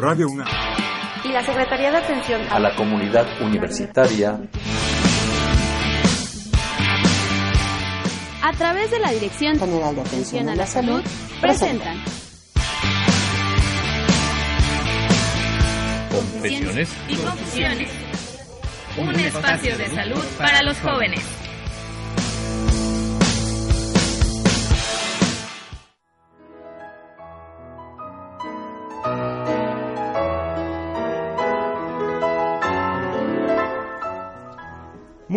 [0.00, 0.48] Radio UNAM
[1.24, 4.40] y la Secretaría de Atención a la Comunidad Universitaria
[8.42, 11.02] a través de la Dirección General de Atención a la Salud
[11.42, 12.02] presentan
[16.10, 17.90] Confesiones y Confusiones.
[18.96, 21.39] Un espacio de salud para los jóvenes.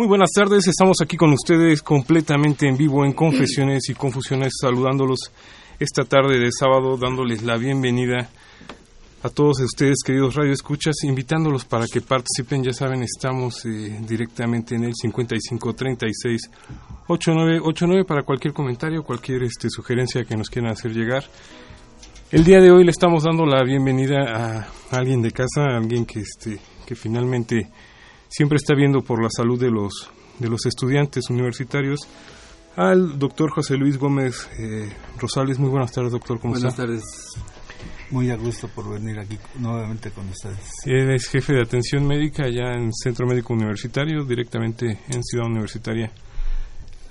[0.06, 5.32] Buenas tardes, estamos aquí con ustedes completamente en vivo en Confesiones y Confusiones, saludándolos
[5.80, 8.28] esta tarde de sábado, dándoles la bienvenida
[9.22, 12.62] a todos ustedes, queridos radioescuchas, invitándolos para que participen.
[12.62, 16.50] Ya saben, estamos eh, directamente en el 5536
[17.08, 21.24] 8989 para cualquier comentario, cualquier este, sugerencia que nos quieran hacer llegar.
[22.30, 26.04] El día de hoy le estamos dando la bienvenida a alguien de casa, a alguien
[26.04, 27.70] que, este, que finalmente
[28.28, 32.00] siempre está viendo por la salud de los, de los estudiantes universitarios,
[32.76, 35.58] al doctor José Luis Gómez eh, Rosales.
[35.58, 36.40] Muy buenas tardes, doctor.
[36.40, 36.84] ¿Cómo buenas está?
[36.84, 37.04] tardes.
[38.10, 40.58] Muy a gusto por venir aquí nuevamente con ustedes.
[40.84, 46.12] Él es jefe de atención médica allá en Centro Médico Universitario, directamente en Ciudad Universitaria.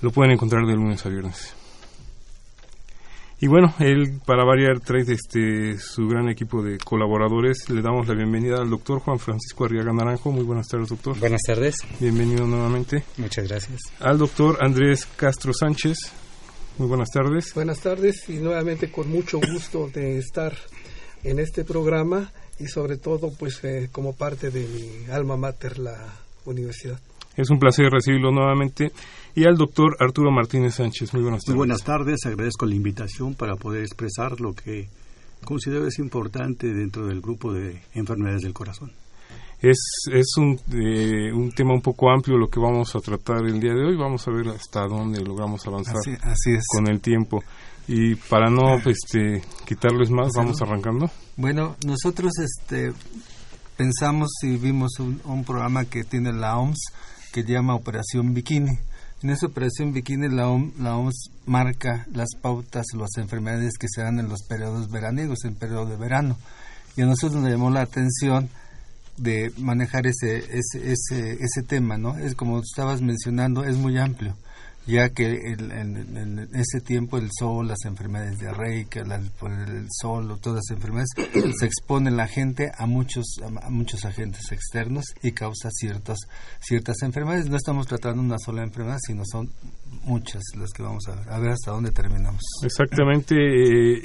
[0.00, 1.54] Lo pueden encontrar de lunes a viernes.
[3.44, 7.68] Y bueno, él, para variar, trae este, su gran equipo de colaboradores.
[7.68, 10.32] Le damos la bienvenida al doctor Juan Francisco Arriaga Naranjo.
[10.32, 11.18] Muy buenas tardes, doctor.
[11.18, 11.76] Buenas tardes.
[12.00, 13.04] Bienvenido nuevamente.
[13.18, 13.82] Muchas gracias.
[14.00, 16.10] Al doctor Andrés Castro Sánchez.
[16.78, 17.52] Muy buenas tardes.
[17.52, 20.56] Buenas tardes y nuevamente con mucho gusto de estar
[21.22, 25.98] en este programa y sobre todo pues eh, como parte de mi alma mater, la
[26.46, 26.98] universidad.
[27.36, 28.92] Es un placer recibirlo nuevamente.
[29.34, 31.12] Y al doctor Arturo Martínez Sánchez.
[31.12, 31.56] Muy buenas tardes.
[31.56, 32.20] Muy buenas tardes.
[32.26, 34.88] Agradezco la invitación para poder expresar lo que
[35.44, 38.92] considero es importante dentro del grupo de enfermedades del corazón.
[39.60, 39.78] Es,
[40.12, 43.72] es un, eh, un tema un poco amplio lo que vamos a tratar el día
[43.72, 43.96] de hoy.
[43.96, 46.64] Vamos a ver hasta dónde logramos avanzar Así, así es.
[46.68, 47.42] con el tiempo.
[47.88, 51.10] Y para no este, quitarles más, vamos arrancando.
[51.36, 52.92] Bueno, nosotros este,
[53.76, 56.78] pensamos y vimos un, un programa que tiene la OMS
[57.34, 58.78] que llama Operación Bikini.
[59.24, 64.02] En esa operación bikini la, OM, la OMS marca las pautas, las enfermedades que se
[64.02, 66.36] dan en los periodos veraniegos, en periodo de verano.
[66.96, 68.48] Y a nosotros nos llamó la atención
[69.16, 72.16] de manejar ese, ese, ese, ese tema, ¿no?
[72.18, 74.36] Es como estabas mencionando, es muy amplio,
[74.86, 79.86] ya que el, en, en, ese tiempo el sol, las enfermedades diarreicas, la, por el
[79.90, 81.10] sol, o todas las enfermedades,
[81.58, 86.18] se expone la gente a muchos, a muchos agentes externos y causa ciertas,
[86.60, 87.48] ciertas enfermedades.
[87.48, 89.50] No estamos tratando una sola enfermedad, sino son
[90.02, 92.42] muchas las que vamos a ver, a ver hasta dónde terminamos.
[92.62, 94.02] Exactamente, eh,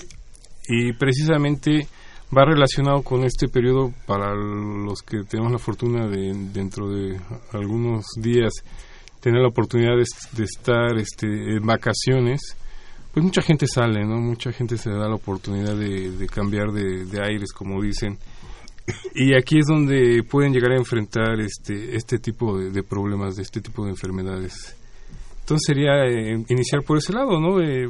[0.67, 1.87] y precisamente
[2.35, 7.19] va relacionado con este periodo para los que tenemos la fortuna de dentro de
[7.53, 8.53] algunos días
[9.19, 10.05] tener la oportunidad de,
[10.37, 12.55] de estar este, en vacaciones,
[13.13, 14.17] pues mucha gente sale, ¿no?
[14.17, 18.17] Mucha gente se da la oportunidad de, de cambiar de, aires, como dicen.
[19.13, 23.43] Y aquí es donde pueden llegar a enfrentar este, este tipo de, de problemas, de
[23.43, 24.75] este tipo de enfermedades.
[25.41, 27.61] Entonces sería eh, iniciar por ese lado, ¿no?
[27.61, 27.89] Eh,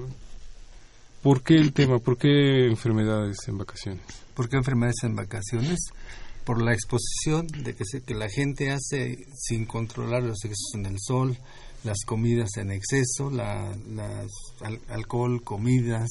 [1.22, 2.00] ¿Por qué el tema?
[2.00, 4.01] ¿Por qué enfermedades en vacaciones?
[4.34, 5.79] ¿Por qué enfermedades en vacaciones?
[6.45, 10.85] Por la exposición de que, se, que la gente hace sin controlar los excesos en
[10.85, 11.38] el sol,
[11.83, 16.09] las comidas en exceso, la, las al, alcohol, comidas,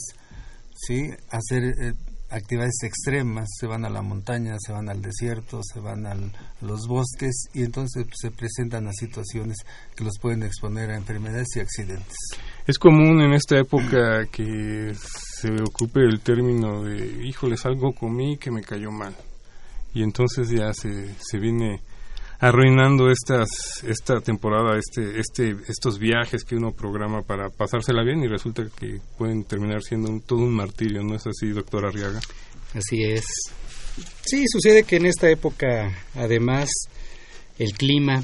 [0.75, 1.93] sí, hacer eh,
[2.31, 6.65] actividades extremas, se van a la montaña, se van al desierto, se van al, a
[6.65, 9.57] los bosques y entonces pues, se presentan las situaciones
[9.97, 12.17] que los pueden exponer a enfermedades y accidentes.
[12.67, 18.51] Es común en esta época que se ocupe el término de, híjoles, algo comí que
[18.51, 19.15] me cayó mal.
[19.95, 21.81] Y entonces ya se, se viene
[22.41, 28.29] arruinando estas esta temporada, este este estos viajes que uno programa para pasársela bien y
[28.29, 32.21] resulta que pueden terminar siendo un, todo un martirio, ¿no es así, doctor Arriaga?
[32.75, 33.25] Así es.
[34.25, 36.69] Sí, sucede que en esta época, además,
[37.59, 38.23] el clima,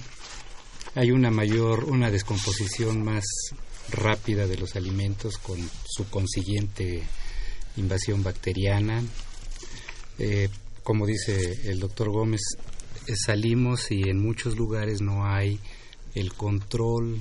[0.94, 3.24] hay una mayor, una descomposición más
[3.90, 7.02] rápida de los alimentos con su consiguiente
[7.76, 9.02] invasión bacteriana.
[10.18, 10.48] Eh,
[10.84, 12.42] como dice el doctor Gómez,
[13.26, 15.58] salimos y en muchos lugares no hay
[16.14, 17.20] el control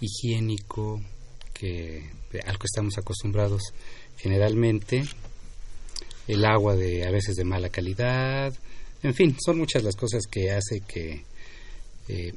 [0.00, 1.00] higiénico
[1.52, 2.10] que
[2.44, 3.62] al que estamos acostumbrados
[4.16, 5.04] generalmente
[6.26, 8.52] el agua de a veces de mala calidad
[9.02, 11.24] en fin son muchas las cosas que hace que
[12.08, 12.32] eh,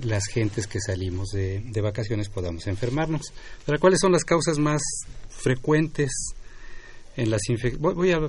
[0.00, 3.32] las gentes que salimos de, de, vacaciones podamos enfermarnos.
[3.66, 4.80] Pero ¿cuáles son las causas más
[5.28, 6.10] frecuentes?
[7.18, 7.40] En las
[7.80, 8.20] voy a,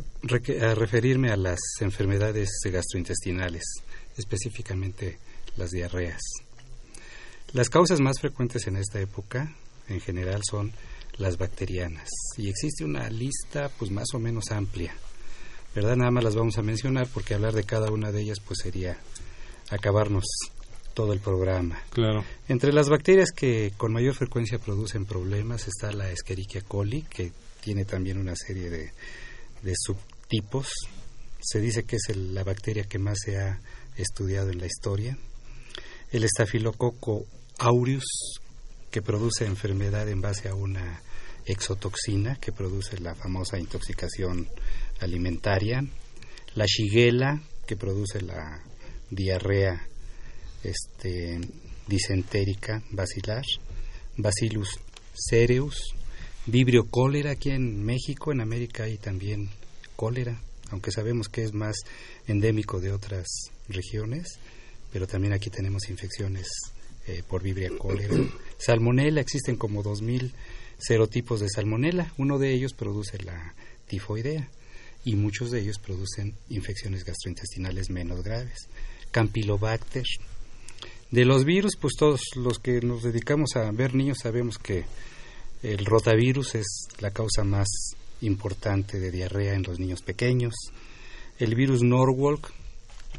[0.73, 3.63] referirme a las enfermedades gastrointestinales,
[4.17, 5.19] específicamente
[5.57, 6.19] las diarreas.
[7.53, 9.55] Las causas más frecuentes en esta época,
[9.89, 10.71] en general, son
[11.17, 12.09] las bacterianas.
[12.35, 14.95] Y existe una lista, pues más o menos amplia.
[15.75, 15.95] ¿Verdad?
[15.95, 18.97] Nada más las vamos a mencionar porque hablar de cada una de ellas, pues sería
[19.69, 20.25] acabarnos
[20.95, 21.79] todo el programa.
[21.91, 22.25] Claro.
[22.47, 27.85] Entre las bacterias que con mayor frecuencia producen problemas está la Escherichia coli, que tiene
[27.85, 28.91] también una serie de,
[29.75, 30.67] subtipos.
[31.39, 33.59] Se dice que es la bacteria que más se ha
[33.95, 35.17] estudiado en la historia.
[36.11, 37.25] El estafilococo
[37.59, 38.39] aureus,
[38.91, 41.01] que produce enfermedad en base a una
[41.45, 44.47] exotoxina que produce la famosa intoxicación
[44.99, 45.83] alimentaria.
[46.55, 48.63] La shigella, que produce la
[49.11, 49.87] diarrea
[50.63, 51.39] este,
[51.87, 53.43] disentérica basilar.
[54.17, 54.79] Bacillus
[55.13, 55.95] cereus,
[56.51, 59.49] Vibrio cólera aquí en México, en América hay también
[59.95, 60.41] cólera,
[60.71, 61.75] aunque sabemos que es más
[62.25, 63.27] endémico de otras
[63.67, 64.39] regiones,
[64.91, 66.47] pero también aquí tenemos infecciones
[67.07, 68.15] eh, por vibrio cólera.
[68.57, 70.31] Salmonela, existen como 2.000
[70.79, 73.53] serotipos de salmonela, uno de ellos produce la
[73.87, 74.49] tifoidea
[75.05, 78.69] y muchos de ellos producen infecciones gastrointestinales menos graves.
[79.11, 80.05] Campylobacter.
[81.11, 84.85] De los virus, pues todos los que nos dedicamos a ver niños sabemos que
[85.61, 87.67] el rotavirus es la causa más
[88.21, 90.53] importante de diarrea en los niños pequeños.
[91.37, 92.51] El virus Norwalk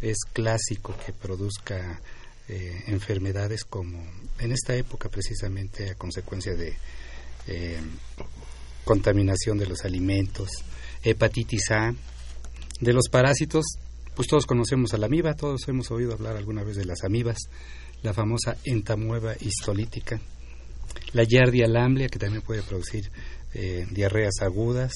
[0.01, 2.01] es clásico que produzca
[2.49, 4.03] eh, enfermedades como
[4.39, 6.75] en esta época precisamente a consecuencia de
[7.47, 7.81] eh,
[8.85, 10.51] contaminación de los alimentos,
[11.03, 11.95] hepatitis A.
[12.81, 13.67] De los parásitos,
[14.15, 17.37] pues todos conocemos a la amiba, todos hemos oído hablar alguna vez de las amibas,
[18.03, 20.19] la famosa entamueva histolítica
[21.13, 23.11] la yardia lamblia, que también puede producir
[23.55, 24.93] eh, diarreas agudas.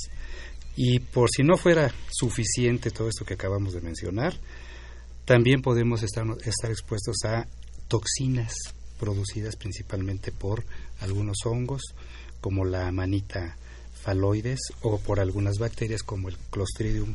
[0.77, 4.35] Y por si no fuera suficiente todo esto que acabamos de mencionar,
[5.25, 7.47] también podemos estar, estar expuestos a
[7.89, 8.55] toxinas
[8.99, 10.65] producidas principalmente por
[11.01, 11.83] algunos hongos,
[12.41, 13.57] como la manita
[14.03, 17.15] faloides, o por algunas bacterias como el Clostridium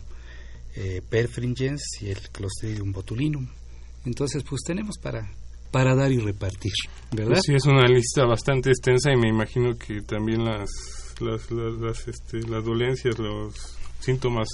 [0.75, 3.47] eh, perfringens y el Clostridium botulinum.
[4.05, 5.29] Entonces, pues tenemos para
[5.71, 6.71] para dar y repartir,
[7.11, 7.33] ¿verdad?
[7.33, 10.69] Pues sí, es una lista bastante extensa y me imagino que también las
[11.21, 14.47] las, las, este, las dolencias, los síntomas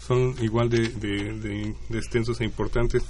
[0.00, 3.04] son igual de, de, extensos e importantes.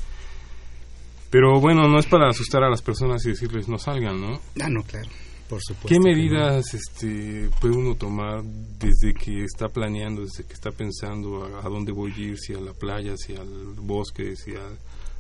[1.31, 4.41] Pero bueno, no es para asustar a las personas y decirles no salgan, ¿no?
[4.61, 5.09] Ah, no, claro,
[5.49, 5.89] por supuesto.
[5.89, 11.69] ¿Qué medidas este, puede uno tomar desde que está planeando, desde que está pensando a,
[11.69, 14.69] dónde voy a ir, si a la playa, si al bosque, si a,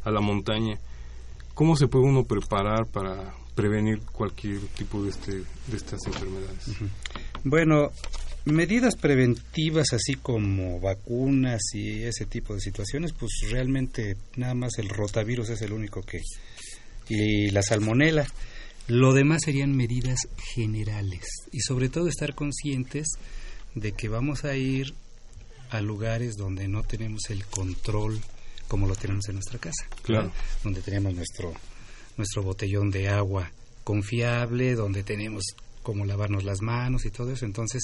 [0.02, 0.78] a la montaña?
[1.58, 6.68] ¿Cómo se puede uno preparar para prevenir cualquier tipo de, este, de estas enfermedades?
[7.42, 7.90] Bueno,
[8.44, 14.88] medidas preventivas así como vacunas y ese tipo de situaciones, pues realmente nada más el
[14.88, 16.20] rotavirus es el único que...
[17.08, 18.24] y la salmonela.
[18.86, 23.08] Lo demás serían medidas generales y sobre todo estar conscientes
[23.74, 24.94] de que vamos a ir
[25.70, 28.20] a lugares donde no tenemos el control
[28.68, 29.86] como lo tenemos en nuestra casa.
[30.02, 30.30] Claro.
[30.62, 31.52] Donde tenemos nuestro,
[32.16, 33.50] nuestro botellón de agua
[33.82, 35.42] confiable, donde tenemos
[35.82, 37.46] cómo lavarnos las manos y todo eso.
[37.46, 37.82] Entonces,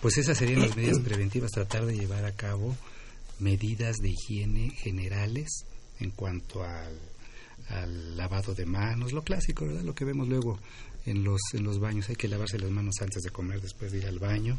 [0.00, 2.76] pues esas serían las medidas preventivas, tratar de llevar a cabo
[3.38, 5.64] medidas de higiene generales
[5.98, 6.98] en cuanto al,
[7.68, 9.82] al lavado de manos, lo clásico, ¿verdad?
[9.82, 10.58] Lo que vemos luego
[11.06, 13.98] en los, en los baños, hay que lavarse las manos antes de comer, después de
[13.98, 14.58] ir al baño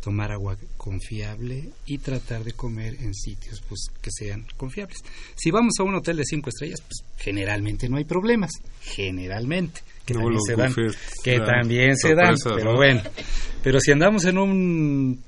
[0.00, 4.98] tomar agua confiable y tratar de comer en sitios pues que sean confiables.
[5.36, 10.14] Si vamos a un hotel de cinco estrellas, pues generalmente no hay problemas, generalmente, que
[10.14, 10.74] también se dan,
[11.22, 13.02] que también se dan, pero bueno,
[13.62, 15.22] pero si andamos en un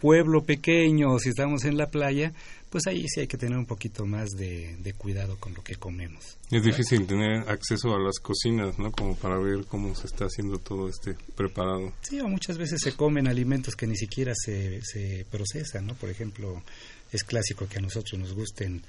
[0.00, 2.32] pueblo pequeño o si estamos en la playa,
[2.76, 6.36] pues ahí sí hay que tener un poquito más de, cuidado con lo que comemos.
[6.50, 8.92] Es difícil tener acceso a las cocinas, ¿no?
[8.92, 11.94] Como para ver cómo se está haciendo todo este preparado.
[12.02, 15.94] Sí, o muchas veces se comen alimentos que ni siquiera se, se procesan, ¿no?
[15.94, 16.62] Por ejemplo,
[17.10, 18.82] es clásico que a nosotros nos gusten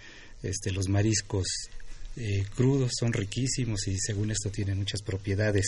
[0.44, 1.48] este, los mariscos
[2.18, 5.66] eh, crudos, son riquísimos y según esto tienen muchas propiedades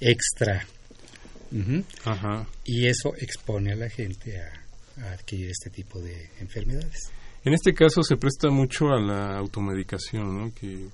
[0.00, 0.66] extra.
[2.04, 2.48] Ajá.
[2.64, 7.12] Y eso expone a la gente a adquirir este tipo de enfermedades.
[7.44, 10.54] En este caso se presta mucho a la automedicación, ¿no?
[10.54, 10.88] Que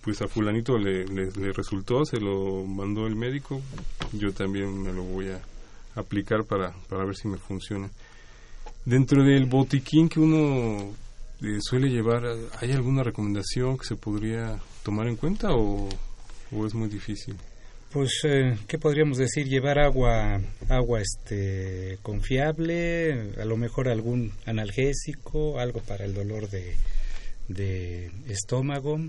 [0.00, 3.60] pues a fulanito le, le, resultó, se lo mandó el médico,
[4.12, 5.40] yo también me lo voy a
[5.96, 7.90] aplicar para, para ver si me funciona.
[8.84, 10.92] Dentro del botiquín que uno
[11.42, 12.22] eh, suele llevar,
[12.60, 15.88] ¿hay alguna recomendación que se podría tomar en cuenta o,
[16.52, 17.36] o es muy difícil?
[17.90, 19.48] Pues, eh, ¿qué podríamos decir?
[19.48, 26.76] Llevar agua, agua este, confiable, a lo mejor algún analgésico, algo para el dolor de,
[27.48, 29.00] de estómago,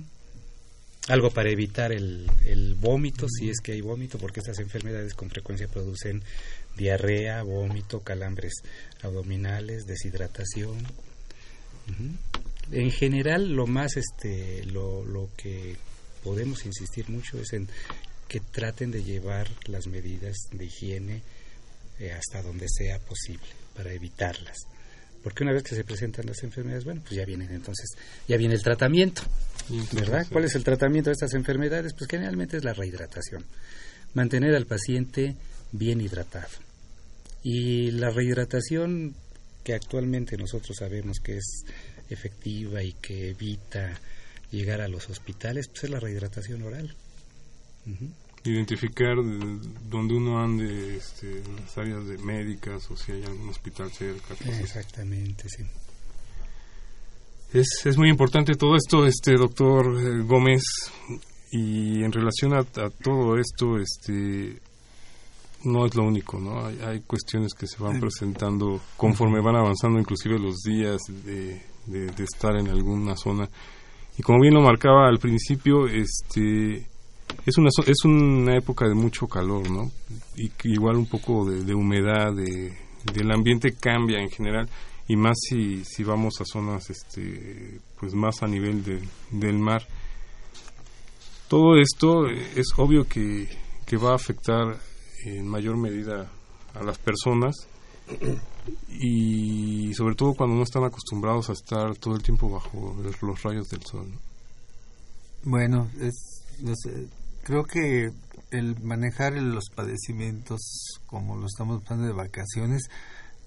[1.09, 5.29] algo para evitar el, el vómito, si es que hay vómito, porque estas enfermedades con
[5.29, 6.23] frecuencia producen
[6.77, 8.53] diarrea, vómito, calambres
[9.03, 10.77] abdominales, deshidratación.
[12.71, 15.75] En general, lo más, este, lo, lo que
[16.23, 17.67] podemos insistir mucho es en
[18.29, 21.21] que traten de llevar las medidas de higiene
[21.99, 24.57] eh, hasta donde sea posible para evitarlas.
[25.23, 27.89] Porque una vez que se presentan las enfermedades, bueno, pues ya vienen entonces,
[28.27, 29.23] ya viene el tratamiento,
[29.91, 30.25] ¿verdad?
[30.31, 31.93] ¿Cuál es el tratamiento de estas enfermedades?
[31.93, 33.43] Pues generalmente es la rehidratación.
[34.13, 35.35] Mantener al paciente
[35.73, 36.47] bien hidratado.
[37.43, 39.13] Y la rehidratación
[39.63, 41.65] que actualmente nosotros sabemos que es
[42.09, 43.99] efectiva y que evita
[44.51, 46.95] llegar a los hospitales, pues es la rehidratación oral.
[48.43, 49.15] Identificar
[49.89, 54.33] dónde uno ande, este, en las áreas de médicas o si hay algún hospital cerca.
[54.45, 55.63] Exactamente, sí.
[57.51, 60.63] Es, es muy importante todo esto, este doctor eh, Gómez,
[61.51, 64.61] y en relación a, todo esto, este,
[65.63, 66.65] no es lo único, ¿no?
[66.65, 72.23] Hay, hay, cuestiones que se van presentando conforme van avanzando, inclusive los días de, de
[72.23, 73.49] estar en alguna zona.
[74.17, 76.85] Y como bien lo marcaba al principio, este
[77.45, 79.91] es una es una época de mucho calor no
[80.35, 82.77] y igual un poco de, humedad de,
[83.13, 84.69] del ambiente cambia en general.
[85.07, 88.83] Y más si si vamos a zonas este pues más a nivel
[89.31, 89.85] del mar.
[91.47, 93.49] Todo esto es obvio que,
[93.85, 94.77] que va a afectar
[95.25, 96.31] en mayor medida
[96.75, 97.55] a las personas.
[98.87, 103.67] Y sobre todo cuando no están acostumbrados a estar todo el tiempo bajo los rayos
[103.69, 104.07] del sol.
[105.43, 106.43] Bueno, es,
[107.49, 108.11] creo que
[108.51, 110.59] el manejar los padecimientos
[111.07, 112.83] como lo estamos hablando de vacaciones,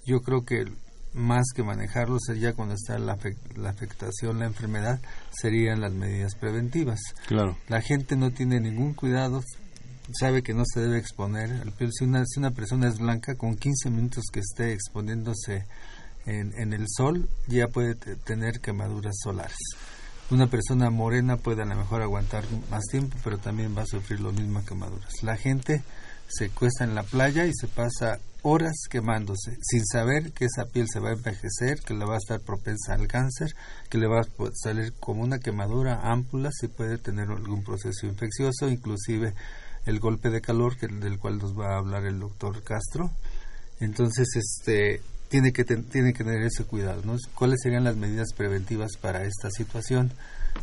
[0.05, 0.65] yo creo que
[1.13, 3.17] más que manejarlos ya cuando está la,
[3.55, 4.99] la, afectación, la enfermedad,
[5.31, 6.99] serían las medidas preventivas.
[7.27, 7.57] Claro.
[7.69, 9.41] La gente no tiene ningún cuidado,
[10.19, 11.49] sabe que no se debe exponer.
[11.91, 15.65] Si una, si una persona es blanca, con 15 minutos que esté exponiéndose
[16.25, 19.57] en, en el sol, ya puede tener quemaduras solares.
[20.33, 24.19] Una persona morena puede a lo mejor aguantar más tiempo, pero también va a sufrir
[24.19, 25.21] las mismas quemaduras.
[25.21, 25.83] La gente
[26.27, 30.87] se cuesta en la playa y se pasa horas quemándose sin saber que esa piel
[30.91, 33.51] se va a envejecer, que le va a estar propensa al cáncer,
[33.91, 38.69] que le va a salir como una quemadura, ámpulas y puede tener algún proceso infeccioso,
[38.69, 39.35] inclusive
[39.85, 43.11] el golpe de calor que, del cual nos va a hablar el doctor Castro.
[43.79, 44.99] Entonces, este
[45.33, 47.15] tiene que tiene que tener ese cuidado, ¿no?
[47.33, 50.11] ¿Cuáles serían las medidas preventivas para esta situación?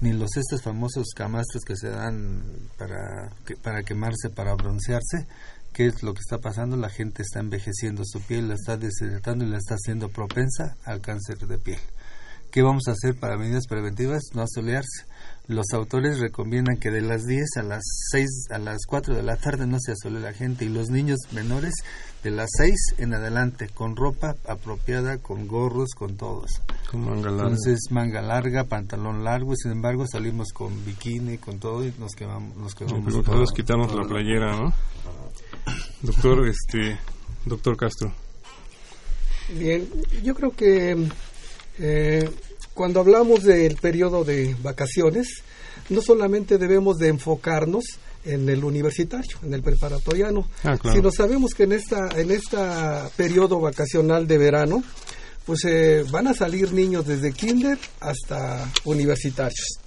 [0.01, 2.45] Ni los estos famosos camastros que se dan
[2.79, 3.33] para
[3.65, 5.27] para quemarse, para broncearse,
[5.73, 6.77] ¿qué es lo que está pasando?
[6.77, 11.01] La gente está envejeciendo su piel, la está deshidratando y la está haciendo propensa al
[11.01, 11.81] cáncer de piel.
[12.51, 14.23] ¿Qué vamos a hacer para medidas preventivas?
[14.35, 15.05] No asolearse
[15.51, 19.37] los autores recomiendan que de las 10 a las 6, a las 4 de la
[19.37, 21.75] tarde no se asole la gente y los niños menores
[22.23, 26.63] de las 6 en adelante con ropa apropiada, con gorros, con todos.
[26.89, 27.49] Con manga larga.
[27.49, 32.13] Entonces manga larga, pantalón largo y sin embargo salimos con bikini, con todo y nos
[32.13, 32.57] quedamos.
[32.57, 34.73] Nos quedamos no, todos quitamos la playera, ¿no?
[36.03, 36.97] Doctor, este,
[37.45, 38.15] doctor Castro.
[39.59, 39.85] Bien,
[40.23, 41.09] yo creo que
[41.81, 42.29] eh,
[42.75, 45.43] cuando hablamos del periodo de vacaciones,
[45.89, 47.85] no solamente debemos de enfocarnos
[48.25, 52.59] en el universitario, en el preparatoriano, ah, sino sabemos que en esta en este
[53.17, 54.85] periodo vacacional de verano,
[55.47, 59.79] pues eh, van a salir niños desde kinder hasta universitarios.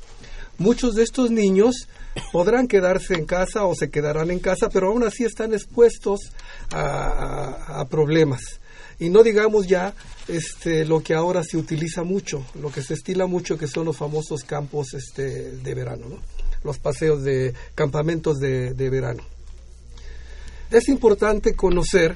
[0.57, 1.87] Muchos de estos niños
[2.31, 6.19] podrán quedarse en casa o se quedarán en casa, pero aún así están expuestos
[6.71, 8.41] a problemas
[9.03, 9.93] y no digamos ya
[10.29, 13.97] este lo que ahora se utiliza mucho, lo que se estila mucho que son los
[13.97, 16.19] famosos campos este de verano, ¿no?
[16.63, 19.21] los paseos de campamentos de, verano.
[20.71, 22.15] Es importante conocer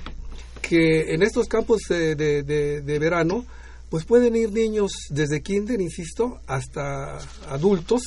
[0.61, 3.45] que en estos campos de, de, verano
[3.89, 7.17] pues pueden ir niños desde kinder, insisto, hasta
[7.49, 8.01] adultos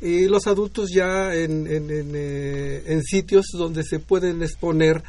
[0.00, 5.02] y los adultos ya en, eh, sitios donde se pueden exponer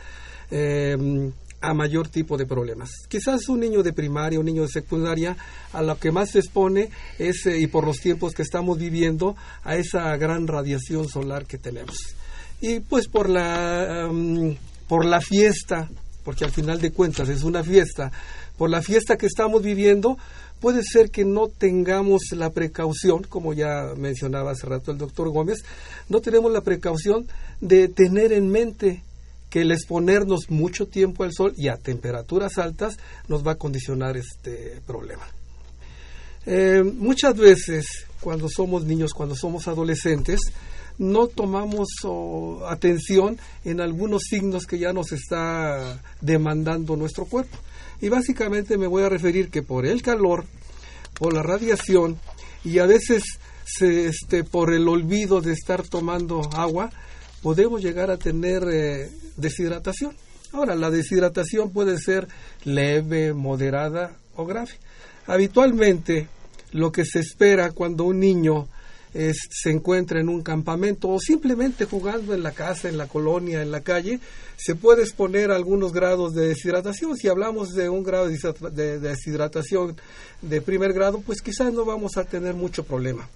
[0.49, 2.89] eh, a mayor tipo de problemas.
[3.07, 5.37] Quizás un niño de primaria, un niño de secundaria,
[5.73, 6.89] a lo que más se expone
[7.19, 11.57] es, eh, y por los tiempos que estamos viviendo, a esa gran radiación solar que
[11.57, 11.97] tenemos.
[12.59, 14.09] Y pues por la,
[14.87, 15.89] por la fiesta
[16.23, 18.11] porque al final de cuentas es una fiesta,
[18.57, 20.17] por la fiesta que estamos viviendo,
[20.59, 25.63] puede ser que no tengamos la precaución, como ya mencionaba hace rato el doctor Gómez,
[26.09, 27.27] no tenemos la precaución
[27.59, 29.03] de tener en mente
[29.51, 34.15] que el exponernos mucho tiempo al sol y a temperaturas altas nos va a condicionar
[34.17, 35.27] este problema.
[36.47, 37.85] Eh, muchas veces
[38.21, 40.39] cuando somos niños, cuando somos adolescentes,
[40.97, 41.87] no tomamos
[42.69, 47.57] atención en algunos signos que ya nos está demandando nuestro cuerpo.
[47.99, 50.45] Y básicamente me voy a referir que por el calor,
[51.13, 52.17] por la radiación
[52.63, 53.23] y a veces
[53.81, 56.89] este, por el olvido de estar tomando agua,
[57.41, 60.15] podemos llegar a tener eh, deshidratación.
[60.51, 62.27] Ahora, la deshidratación puede ser
[62.63, 64.71] leve, moderada o grave.
[65.27, 66.27] Habitualmente,
[66.71, 68.67] lo que se espera cuando un niño
[69.13, 73.71] se encuentra en un campamento o simplemente jugando en la casa, en la colonia, en
[73.71, 74.19] la calle,
[74.55, 77.17] se puede exponer a algunos grados de deshidratación.
[77.17, 79.97] Si hablamos de un grado de deshidratación
[80.41, 83.27] de primer grado, pues quizás no vamos a tener mucho problema.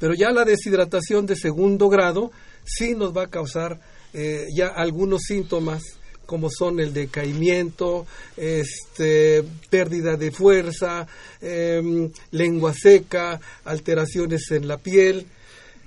[0.00, 2.32] Pero ya la deshidratación de segundo grado
[2.64, 3.78] sí nos va a causar
[4.12, 5.82] eh, ya algunos síntomas
[6.26, 11.08] como son el decaimiento, este, pérdida de fuerza,
[11.40, 15.26] em, lengua seca, alteraciones en la piel.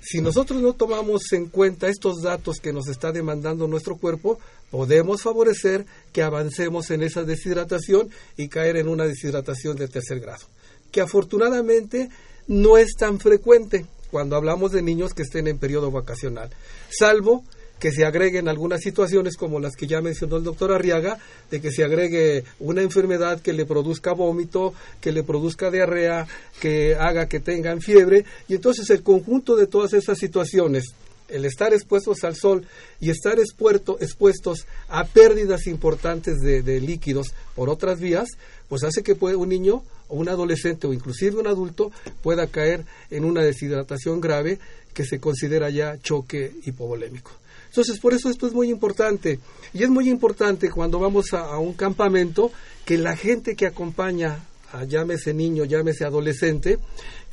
[0.02, 4.38] Si nosotros no tomamos en cuenta estos datos que nos está demandando nuestro cuerpo,
[4.70, 10.44] podemos favorecer que avancemos en esa deshidratación y caer en una deshidratación de tercer grado,
[10.92, 12.10] que afortunadamente
[12.48, 16.48] no es tan frecuente cuando hablamos de niños que estén en periodo vacacional,
[16.88, 17.42] salvo
[17.80, 21.18] que se agreguen algunas situaciones como las que ya mencionó el doctor Arriaga,
[21.50, 26.28] de que se agregue una enfermedad que le produzca vómito, que le produzca diarrea,
[26.60, 30.94] que haga que tengan fiebre, y entonces el conjunto de todas esas situaciones,
[31.34, 32.66] el estar expuestos al sol
[33.00, 38.28] y estar expuestos a pérdidas importantes de, líquidos por otras vías,
[38.68, 41.90] pues hace que puede, un niño o un adolescente o inclusive un adulto
[42.22, 44.58] pueda caer en una deshidratación grave
[44.92, 47.32] que se considera ya choque hipovolémico.
[47.68, 49.40] Entonces, por eso esto es muy importante.
[49.72, 52.52] Y es muy importante cuando vamos a, un campamento
[52.84, 56.78] que la gente que acompaña a llámese niño, llámese adolescente,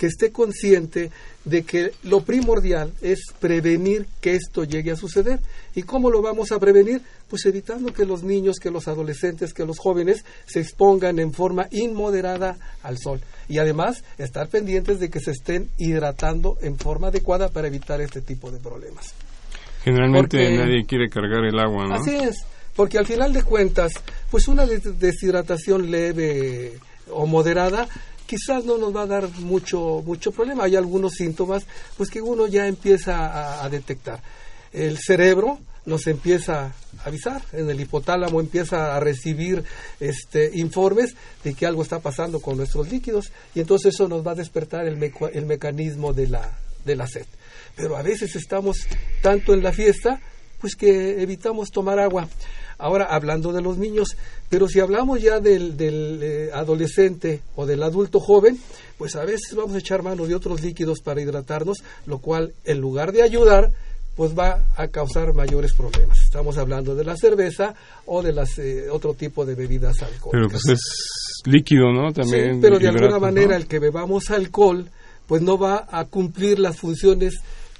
[0.02, 1.12] que esté consciente
[1.46, 5.40] de que lo primordial es prevenir que esto llegue a suceder.
[5.76, 7.04] ¿Y cómo lo vamos a prevenir?
[7.30, 11.68] Pues evitando que los niños, que los adolescentes, que los jóvenes se expongan en forma
[11.70, 13.22] inmoderada al sol.
[13.48, 18.22] Y además estar pendientes de que se estén hidratando en forma adecuada para evitar este
[18.22, 19.14] tipo de problemas.
[19.84, 21.94] Generalmente nadie quiere cargar el agua, ¿no?
[21.94, 22.44] Así es,
[22.76, 23.92] porque al final de cuentas,
[24.32, 26.80] pues una deshidratación leve
[27.14, 27.88] o moderada
[28.32, 30.64] quizás no nos va a dar mucho mucho problema.
[30.64, 31.66] Hay algunos síntomas
[31.98, 34.22] pues que uno ya empieza a, detectar.
[34.72, 39.66] El cerebro nos empieza a avisar, en el hipotálamo empieza a recibir
[40.00, 44.32] este informes de que algo está pasando con nuestros líquidos y entonces eso nos va
[44.32, 47.26] a despertar el, el mecanismo de la, de la sed
[47.76, 48.78] pero a veces estamos
[49.22, 50.20] tanto en la fiesta,
[50.60, 52.28] pues que evitamos tomar agua.
[52.82, 54.18] Ahora, hablando de los niños,
[54.50, 58.60] pero si hablamos ya del, eh, adolescente o del adulto joven,
[58.98, 62.82] pues a veces vamos a echar mano de otros líquidos para hidratarnos, lo cual, en
[62.82, 63.72] lugar de ayudar,
[64.16, 66.20] pues va a causar mayores problemas.
[66.22, 70.32] Estamos hablando de la cerveza o de las eh, otro tipo de bebidas alcohólicas.
[70.32, 72.12] Pero pues es líquido, ¿no?
[72.12, 72.56] También.
[72.56, 74.90] Sí, pero de alguna manera el que bebamos alcohol,
[75.28, 77.36] pues no va a cumplir las funciones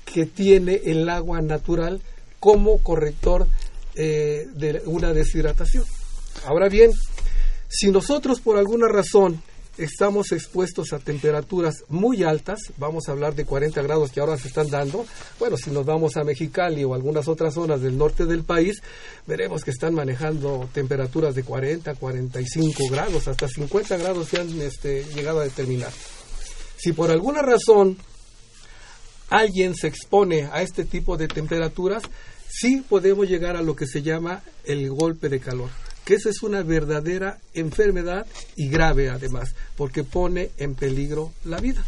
[0.06, 2.02] que tiene el agua natural
[2.40, 3.48] como corrector
[3.96, 5.84] eh, de una deshidratación.
[6.46, 6.92] Ahora bien,
[7.68, 9.42] si nosotros por alguna razón
[9.78, 14.50] estamos expuestos a temperaturas muy altas, vamos a hablar de 40 grados que ahora se
[14.50, 15.06] están dando,
[15.40, 18.82] bueno, si nos vamos a Mexicali o algunas otras zonas del norte del país,
[19.26, 25.04] veremos que están manejando temperaturas de 40, 45 grados, hasta 50 grados se han este,
[25.16, 25.92] llegado a determinar.
[26.78, 27.98] Si por alguna razón
[29.30, 32.04] alguien se expone a este tipo de temperaturas,
[32.52, 35.70] sí podemos llegar a lo que se llama el golpe de calor,
[36.06, 41.84] que esa es una verdadera enfermedad y grave además, porque pone en peligro la vida.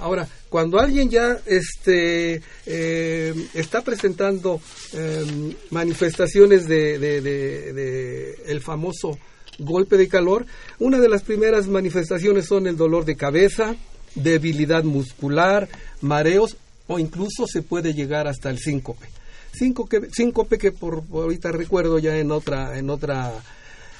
[0.00, 4.60] Ahora, cuando alguien ya este, eh, está presentando
[4.92, 9.18] em, manifestaciones de, de el famoso
[9.58, 10.46] golpe de calor,
[10.78, 13.74] una de las primeras manifestaciones son el dolor de cabeza,
[14.14, 15.68] debilidad muscular,
[16.00, 19.08] mareos o incluso se puede llegar hasta el síncope.
[19.58, 23.42] Síncope, síncope que por, ahorita recuerdo ya en otra, en otra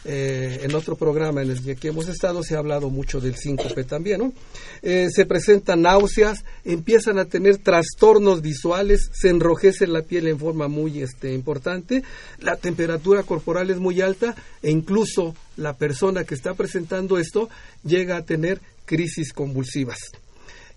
[0.05, 3.83] eh, en otro programa en el que hemos estado se ha hablado mucho del síncope
[3.83, 4.33] también, ¿no?
[4.81, 10.69] Eh, se presentan náuseas, empiezan a tener trastornos visuales, se enrojece la piel en forma
[10.69, 12.05] muy este, importante,
[12.39, 17.49] la temperatura corporal es muy alta e incluso la persona que está presentando esto
[17.83, 19.99] llega a tener crisis convulsivas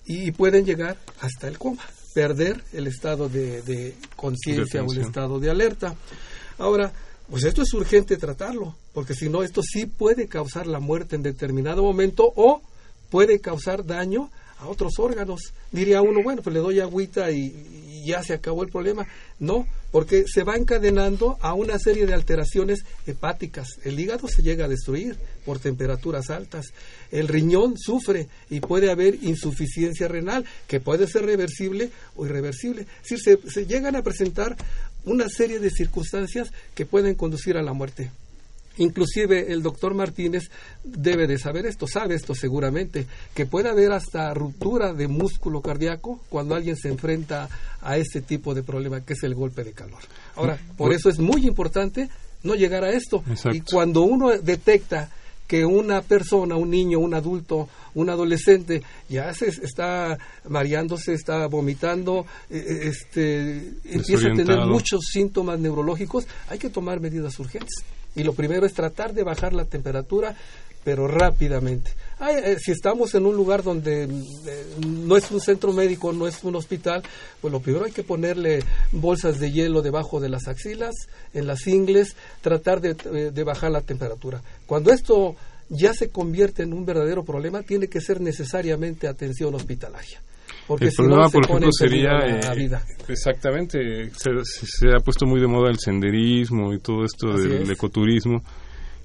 [0.05, 5.39] y pueden llegar hasta el coma, perder el estado de, de conciencia o el estado
[5.39, 5.95] de alerta.
[6.57, 6.91] Ahora,
[7.29, 11.23] pues esto es urgente tratarlo, porque si no, esto sí puede causar la muerte en
[11.23, 12.61] determinado momento o
[13.09, 15.53] puede causar daño a otros órganos.
[15.71, 19.07] Diría uno, bueno, pues le doy agüita y, ya se acabó el problema.
[19.39, 23.67] No, porque se va encadenando a una serie de alteraciones hepáticas.
[23.83, 26.67] El hígado se llega a destruir por temperaturas altas.
[27.11, 32.85] El riñón sufre y puede haber insuficiencia renal, que puede ser reversible o irreversible.
[33.03, 34.55] Es decir, se, se llegan a presentar
[35.05, 38.11] una serie de circunstancias que pueden conducir a la muerte.
[38.81, 40.49] Inclusive el doctor Martínez
[40.83, 46.19] debe de saber esto, sabe esto seguramente, que puede haber hasta ruptura de músculo cardíaco
[46.29, 47.47] cuando alguien se enfrenta
[47.81, 49.99] a este tipo de problema que es el golpe de calor.
[50.35, 52.09] Ahora, por eso es muy importante
[52.43, 53.23] no llegar a esto.
[53.51, 55.11] Y cuando uno detecta
[55.47, 60.17] que una persona, un niño, un adulto, un adolescente ya se está
[60.47, 66.99] mareándose, está vomitando, e, e, este, empieza a tener muchos síntomas neurológicos, hay que tomar
[66.99, 67.83] medidas urgentes.
[68.15, 70.35] Y lo primero es tratar de bajar la temperatura,
[70.83, 71.91] pero rápidamente.
[72.29, 76.43] Eh, si estamos en un lugar donde eh, no es un centro médico, no es
[76.43, 77.03] un hospital,
[77.39, 80.93] pues lo primero hay que ponerle bolsas de hielo debajo de las axilas,
[81.33, 84.41] en las ingles, tratar de, eh, de bajar la temperatura.
[84.65, 85.35] Cuando esto
[85.69, 90.21] ya se convierte en un verdadero problema, tiene que ser necesariamente atención hospitalaria.
[90.71, 92.81] Porque el problema, por ejemplo, sería la vida.
[93.07, 98.41] exactamente se, ha puesto muy de moda el senderismo y todo esto del ecoturismo.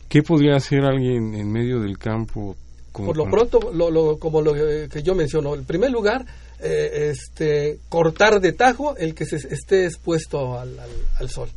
[0.09, 2.57] ¿Qué podría hacer alguien en medio del campo?
[2.92, 6.24] Por lo pronto, lo, como lo que yo menciono, en primer lugar,
[6.61, 10.79] eh, este, cortar de tajo el que se esté expuesto al,
[11.18, 11.48] al sol.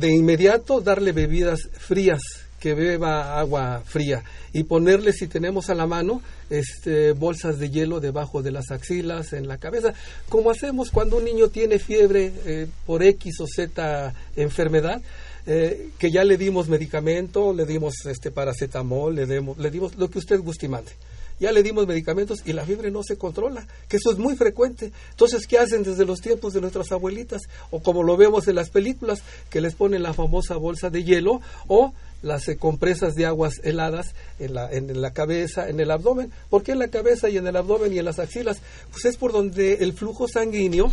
[0.00, 5.86] De inmediato, darle bebidas frías que beba agua fría y ponerle si tenemos a la
[5.86, 9.94] mano este, bolsas de hielo debajo de las axilas, en la cabeza,
[10.28, 15.00] como hacemos cuando un niño tiene fiebre eh, por X o Z enfermedad,
[15.46, 20.10] eh, que ya le dimos medicamento, le dimos este paracetamol, le, demos, le dimos lo
[20.10, 20.90] que usted guste y mande
[21.38, 24.92] ya le dimos medicamentos y la fiebre no se controla, que eso es muy frecuente.
[25.10, 27.42] Entonces, ¿qué hacen desde los tiempos de nuestras abuelitas?
[27.70, 31.40] O como lo vemos en las películas, que les ponen la famosa bolsa de hielo
[31.68, 31.92] o
[32.26, 36.30] las eh, compresas de aguas heladas en la, en la cabeza, en el abdomen.
[36.50, 38.60] ¿Por qué en la cabeza y en el abdomen y en las axilas?
[38.90, 40.90] Pues es por donde el flujo sanguíneo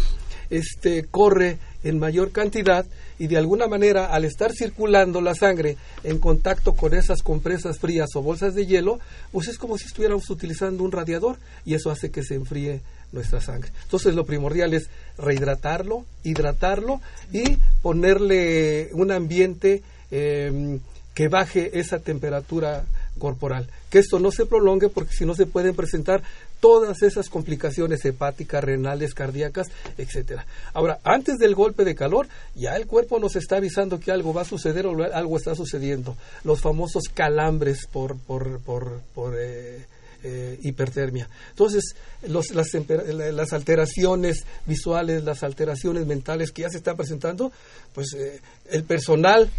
[0.49, 2.85] este, corre en mayor cantidad
[3.19, 8.09] y de alguna manera al estar circulando la sangre en contacto con esas compresas frías
[8.15, 8.99] o bolsas de hielo,
[9.31, 13.41] pues es como si estuviéramos utilizando un radiador y eso hace que se enfríe nuestra
[13.41, 13.71] sangre.
[13.83, 20.79] Entonces lo primordial es rehidratarlo, hidratarlo y ponerle un ambiente eh,
[21.13, 22.85] que baje esa temperatura
[23.19, 23.67] corporal.
[23.89, 26.23] Que esto no se prolongue porque si no se pueden presentar
[26.59, 30.45] todas esas complicaciones hepáticas, renales, cardíacas, etcétera.
[30.73, 34.41] Ahora, antes del golpe de calor, ya el cuerpo nos está avisando que algo va
[34.41, 36.15] a suceder o algo está sucediendo.
[36.43, 39.85] Los famosos calambres por, por, por, por eh,
[40.23, 41.27] eh, hipertermia.
[41.49, 41.95] Entonces,
[42.27, 47.51] los, las, las, alteraciones visuales, las alteraciones mentales que ya se están presentando,
[47.93, 48.39] pues eh,
[48.71, 49.49] el personal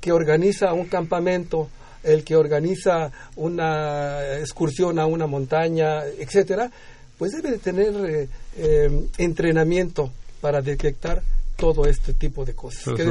[0.00, 1.68] que organiza un campamento,
[2.02, 6.70] el que organiza una excursión a una montaña, etcétera,
[7.18, 11.22] pues debe de tener eh, eh, entrenamiento para detectar
[11.56, 12.84] todo este tipo de cosas.
[12.94, 13.04] que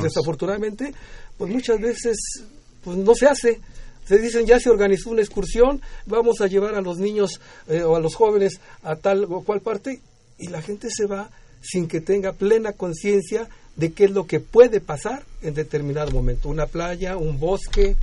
[0.00, 0.94] desafortunadamente,
[1.36, 2.16] pues muchas veces
[2.84, 3.60] pues no se hace.
[4.06, 7.96] Se dicen, ya se organizó una excursión, vamos a llevar a los niños eh, o
[7.96, 10.00] a los jóvenes a tal o cual parte,
[10.38, 11.28] y la gente se va
[11.60, 16.48] sin que tenga plena conciencia de qué es lo que puede pasar en determinado momento.
[16.48, 17.96] Una playa, un bosque,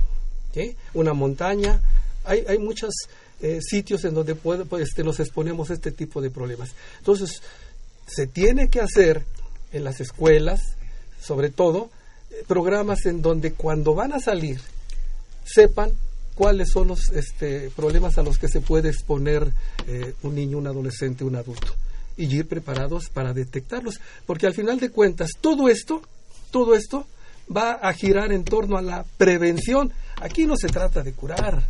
[0.94, 1.80] una montaña.
[2.24, 2.94] Hay, hay muchos
[3.42, 6.70] eh, sitios en donde puede, pues, este, nos exponemos a este tipo de problemas.
[6.98, 7.42] Entonces,
[8.06, 9.22] se tiene que hacer
[9.72, 10.62] en las escuelas,
[11.20, 11.90] sobre todo,
[12.30, 14.60] eh, programas en donde cuando van a salir
[15.44, 15.92] sepan
[16.34, 19.52] cuáles son los este, problemas a los que se puede exponer
[19.86, 21.74] eh, un niño, un adolescente, un adulto
[22.16, 24.00] y ir preparados para detectarlos.
[24.26, 26.02] Porque al final de cuentas, todo esto,
[26.50, 27.06] todo esto
[27.54, 29.92] va a girar en torno a la prevención.
[30.16, 31.62] Aquí no se trata de curar,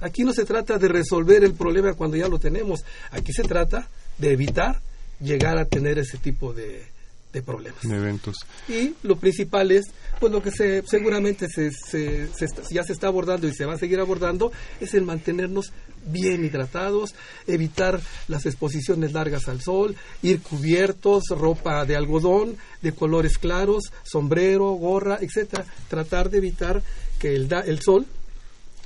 [0.00, 3.88] aquí no se trata de resolver el problema cuando ya lo tenemos, aquí se trata
[4.18, 4.80] de evitar
[5.20, 6.84] llegar a tener ese tipo de,
[7.32, 7.82] de problemas.
[7.82, 8.36] De eventos.
[8.68, 9.86] Y lo principal es,
[10.20, 12.28] pues lo que se, seguramente se, se,
[12.70, 15.72] ya se está abordando y se va a seguir abordando, es el mantenernos
[16.04, 17.14] bien hidratados,
[17.46, 24.72] evitar las exposiciones largas al sol, ir cubiertos, ropa de algodón, de colores claros, sombrero,
[24.72, 26.82] gorra, etcétera, tratar de evitar
[27.18, 28.06] que el, el sol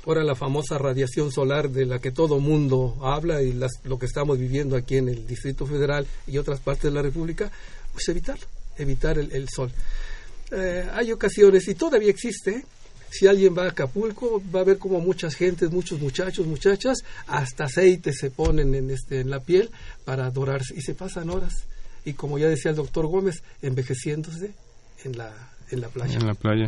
[0.07, 4.05] ahora la famosa radiación solar de la que todo mundo habla y las, lo que
[4.05, 7.51] estamos viviendo aquí en el Distrito Federal y otras partes de la República,
[7.97, 8.45] pues evitarlo,
[8.77, 9.71] evitar el, sol.
[10.51, 12.63] Eh, hay ocasiones, y todavía existe,
[13.09, 17.63] si alguien va a Acapulco, va a ver como muchas gentes, muchos muchachos, muchachas, hasta
[17.63, 19.71] aceite se ponen en, este, en la piel
[20.05, 21.65] para dorarse y se pasan horas.
[22.05, 24.53] Y como ya decía el doctor Gómez, envejeciéndose
[25.03, 25.33] en la,
[25.71, 26.19] en la playa.
[26.19, 26.67] En la playa.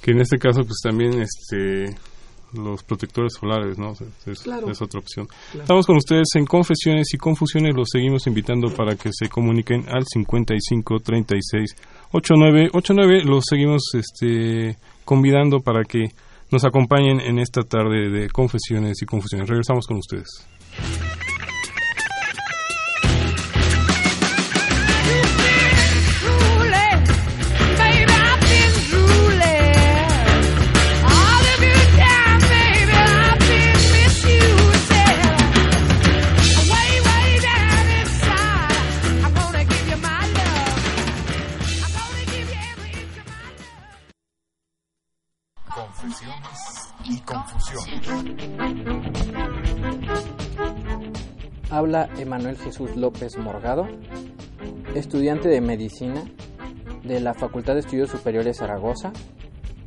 [0.00, 1.94] Que en este caso, pues también este,
[2.54, 3.92] los protectores solares, ¿no?
[4.26, 5.26] Es, otra opción.
[5.54, 10.04] Estamos con ustedes en Confesiones y Confusiones, los seguimos invitando para que se comuniquen al
[10.04, 11.76] 55 36
[12.12, 16.04] 89 89, los seguimos este, convidando para que
[16.50, 19.48] nos acompañen en esta tarde de Confesiones y Confusiones.
[19.48, 20.46] Regresamos con ustedes.
[51.72, 53.86] Habla Emanuel Jesús López Morgado,
[54.94, 56.22] estudiante de medicina
[57.02, 59.10] de la Facultad de Estudios Superiores Zaragoza,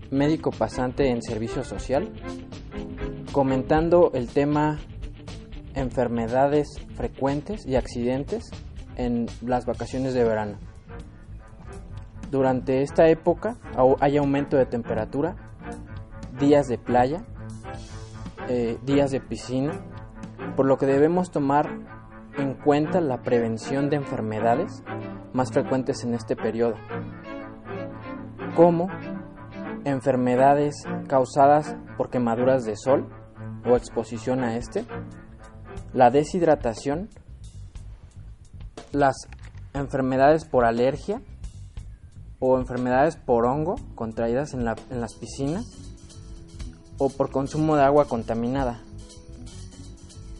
[0.10, 2.12] médico pasante en servicio social,
[3.32, 4.80] comentando el tema
[5.76, 8.50] enfermedades frecuentes y accidentes
[8.95, 10.58] en las vacaciones de verano.
[12.32, 13.58] Durante esta época
[14.00, 15.36] hay aumento de temperatura,
[16.39, 17.24] días de playa,
[18.50, 19.80] eh, días de piscina,
[20.56, 21.70] por lo que debemos tomar
[22.38, 24.84] en cuenta la prevención de enfermedades
[25.34, 26.76] más frecuentes en este periodo,
[28.56, 28.89] como
[29.84, 30.76] enfermedades
[31.08, 33.10] causadas por quemaduras de sol
[33.65, 34.86] o exposición a este,
[35.94, 37.10] la deshidratación,
[38.91, 39.15] las
[39.74, 41.22] enfermedades por alergia
[42.39, 45.65] o enfermedades por hongo contraídas en, en las piscinas,
[46.98, 48.85] o por consumo de agua contaminada.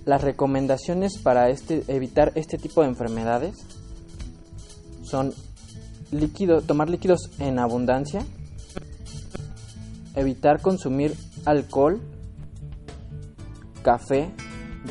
[0.06, 3.66] Las recomendaciones para este, evitar este tipo de enfermedades
[5.04, 5.34] son
[6.12, 8.24] líquido, tomar líquidos en abundancia,
[10.16, 11.16] evitar consumir
[11.46, 12.00] alcohol,
[13.82, 14.32] café,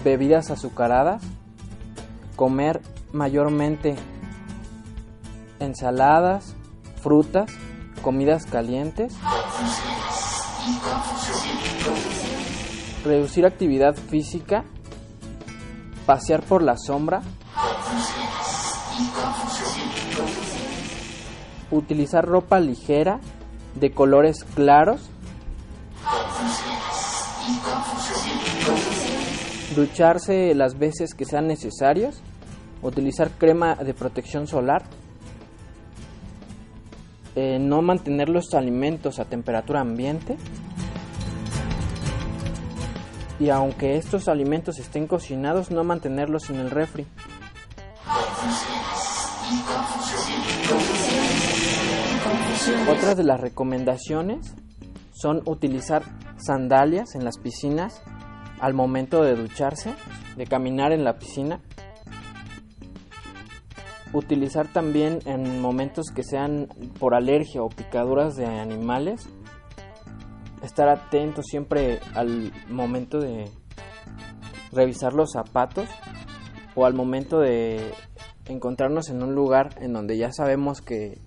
[0.02, 1.22] bebidas azucaradas,
[2.36, 2.80] comer
[3.12, 3.94] mayormente
[5.60, 6.54] ensaladas,
[7.00, 7.50] frutas,
[8.02, 9.14] comidas calientes
[13.04, 14.64] Reducir actividad física.
[16.06, 17.22] Pasear por la sombra.
[21.70, 23.20] Utilizar ropa ligera
[23.74, 25.08] de colores claros.
[29.74, 32.20] Ducharse las veces que sean necesarios.
[32.82, 34.84] Utilizar crema de protección solar.
[37.34, 40.36] Eh, no mantener los alimentos a temperatura ambiente
[43.38, 47.06] y aunque estos alimentos estén cocinados, no mantenerlos en el refri.
[52.88, 54.54] Otras de las recomendaciones
[55.12, 56.02] son utilizar
[56.36, 58.02] sandalias en las piscinas
[58.60, 59.94] al momento de ducharse,
[60.36, 61.60] de caminar en la piscina
[64.14, 66.68] utilizar también en momentos que sean
[66.98, 69.28] por alergia o picaduras de animales.
[70.64, 73.50] Estar atento siempre al momento de
[74.72, 75.88] revisar los zapatos
[76.74, 77.92] o al momento de
[78.46, 81.18] encontrarnos en un lugar en donde ya sabemos que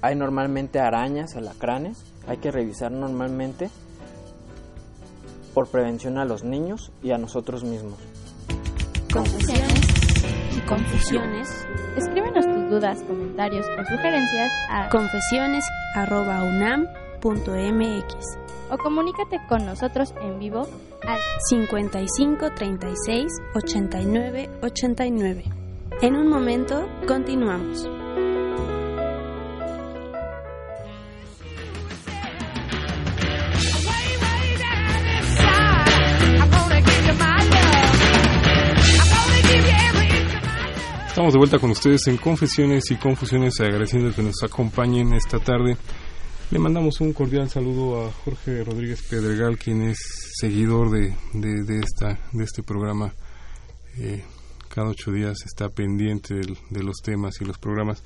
[0.00, 3.68] hay normalmente arañas, alacranes, hay que revisar normalmente
[5.54, 7.98] por prevención a los niños y a nosotros mismos.
[9.12, 14.88] Confesiones y confusiones Escríbenos tus dudas, comentarios o sugerencias a
[17.20, 18.38] confesiones@unam.mx
[18.70, 20.68] o comunícate con nosotros en vivo
[21.06, 25.44] al 55 36 89 89.
[26.02, 27.88] En un momento continuamos.
[41.08, 45.76] Estamos de vuelta con ustedes en Confesiones y Confusiones, agradeciendo que nos acompañen esta tarde.
[46.50, 49.98] Le mandamos un cordial saludo a Jorge Rodríguez Pedregal, quien es
[50.40, 53.12] seguidor de, de, esta, de este programa.
[53.98, 54.24] Eh,
[54.70, 58.02] cada ocho días está pendiente de los temas y los programas.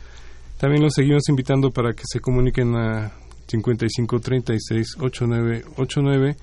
[0.59, 3.12] También los seguimos invitando para que se comuniquen a
[3.46, 6.37] 5536-8989.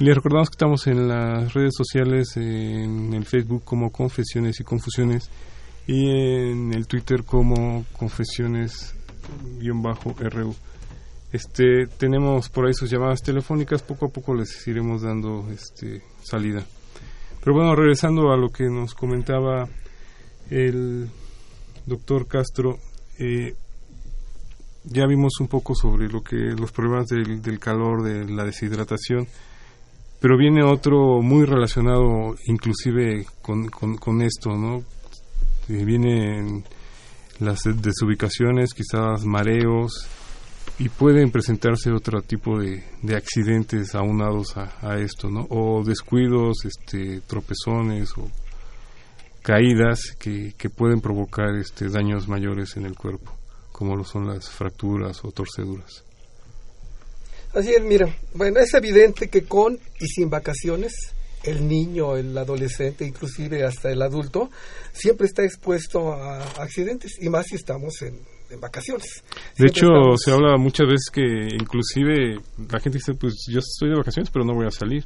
[0.00, 4.64] Y les recordamos que estamos en las redes sociales, en el Facebook como Confesiones y
[4.64, 5.28] Confusiones
[5.86, 10.54] y en el Twitter como Confesiones-RU.
[11.34, 16.64] Este, tenemos por ahí sus llamadas telefónicas, poco a poco les iremos dando este, salida.
[17.40, 19.68] Pero bueno, regresando a lo que nos comentaba
[20.48, 21.08] el
[21.86, 22.78] doctor Castro,
[23.18, 23.52] eh,
[24.84, 29.26] ya vimos un poco sobre lo que los problemas del, calor, de la deshidratación,
[30.20, 34.84] pero viene otro muy relacionado inclusive con, con, esto, ¿no?
[35.68, 36.62] Eh,
[37.40, 40.06] las desubicaciones, quizás mareos,
[40.78, 45.46] y pueden presentarse otro tipo de, de accidentes aunados a, a, esto, ¿no?
[45.50, 48.28] O descuidos, este, tropezones o
[49.42, 53.32] caídas que, que pueden provocar este, daños mayores en el cuerpo
[53.74, 56.04] como lo son las fracturas o torceduras.
[57.52, 60.92] Así es, mira, bueno, es evidente que con y sin vacaciones,
[61.42, 64.48] el niño, el adolescente, inclusive hasta el adulto,
[64.92, 68.20] siempre está expuesto a accidentes, y más si estamos en,
[68.60, 69.22] vacaciones.
[69.58, 73.96] De hecho, se habla muchas veces que inclusive la gente dice, pues yo estoy de
[73.96, 75.04] vacaciones, pero no voy a salir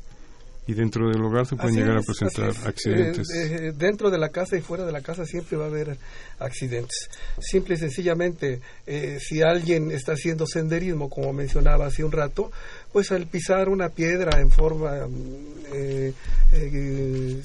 [0.69, 3.27] y dentro del hogar se pueden llegar a presentar accidentes.
[3.35, 5.97] Eh, dentro de la casa y fuera de la casa siempre va a haber
[6.39, 7.09] accidentes.
[7.41, 12.53] Simple y sencillamente, eh, si alguien está haciendo senderismo, como mencionaba hace un rato,
[12.93, 15.09] pues al pisar una piedra en forma
[15.73, 16.13] eh,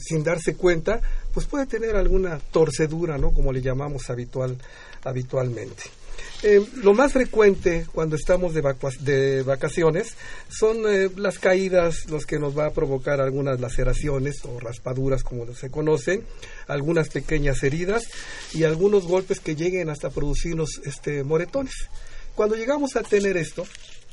[0.02, 1.00] sin darse cuenta,
[1.34, 3.32] pues puede tener alguna torcedura, ¿no?
[3.32, 4.58] Como le llamamos habitual,
[5.04, 5.84] habitualmente.
[6.46, 8.62] Eh, lo más frecuente cuando estamos de,
[9.00, 10.16] de vacaciones
[10.50, 15.54] son eh, las caídas, los que nos va a provocar algunas laceraciones o raspaduras, como
[15.54, 16.26] se conocen,
[16.68, 18.04] algunas pequeñas heridas
[18.54, 21.88] y algunos golpes que lleguen hasta producirnos este, moretones.
[22.36, 23.66] Cuando llegamos a tener esto,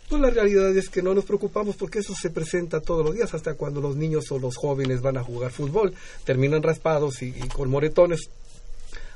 [0.08, 3.34] pues la realidad es que no nos preocupamos porque eso se presenta todos los días,
[3.34, 7.70] hasta cuando los niños o los jóvenes van a jugar fútbol, terminan raspados y con
[7.70, 8.20] moretones.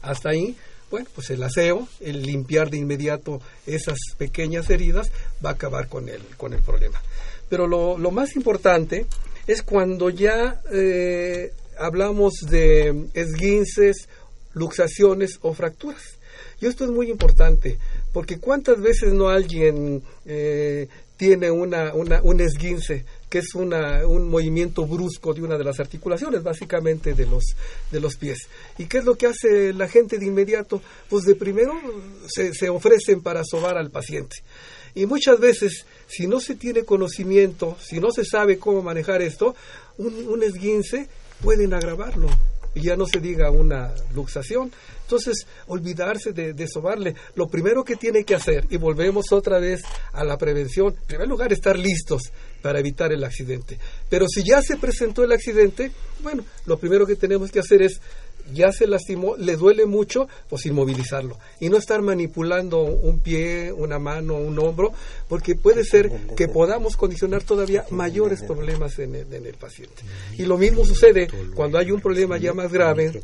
[0.03, 0.57] Hasta ahí
[0.94, 5.11] bueno, pues el aseo, el limpiar de inmediato esas pequeñas heridas
[5.44, 7.02] va a acabar con el, con el problema.
[7.48, 9.04] Pero lo, lo más importante
[9.48, 14.09] es cuando ya eh, hablamos de esguinces,
[14.52, 16.16] luxaciones o fracturas.
[16.61, 17.76] Y esto es muy importante,
[18.12, 23.04] porque cuántas veces no alguien eh, tiene una, una, un esguince
[23.35, 27.42] que es un movimiento brusco de una de las articulaciones, básicamente de los,
[27.90, 28.47] de los pies.
[28.79, 30.81] ¿Y qué es lo que hace la gente de inmediato?
[31.11, 31.73] Pues de primero
[32.29, 34.37] se, se ofrecen para sobar al paciente.
[34.94, 39.57] Y muchas veces, si no se tiene conocimiento, si no se sabe cómo manejar esto,
[39.99, 41.09] un, un esguince
[41.42, 42.29] pueden agravarlo
[42.75, 44.71] y ya no se diga una luxación.
[45.03, 47.15] Entonces, olvidarse de, sobarle.
[47.35, 49.83] Lo primero que tiene que hacer, y volvemos otra vez
[50.13, 52.33] a la prevención, en primer lugar, estar listos
[52.63, 53.79] para evitar el accidente.
[54.09, 58.01] Pero si ya se presentó el accidente, bueno, lo primero que tenemos que hacer es
[58.52, 61.38] ya se lastimó, le duele mucho, pues inmovilizarlo.
[61.61, 64.92] Y no estar manipulando un pie, una mano, un hombro,
[65.28, 70.02] porque puede ser que podamos condicionar todavía mayores problemas en el, en el paciente.
[70.37, 73.22] Y lo mismo sucede cuando hay un problema ya más grave,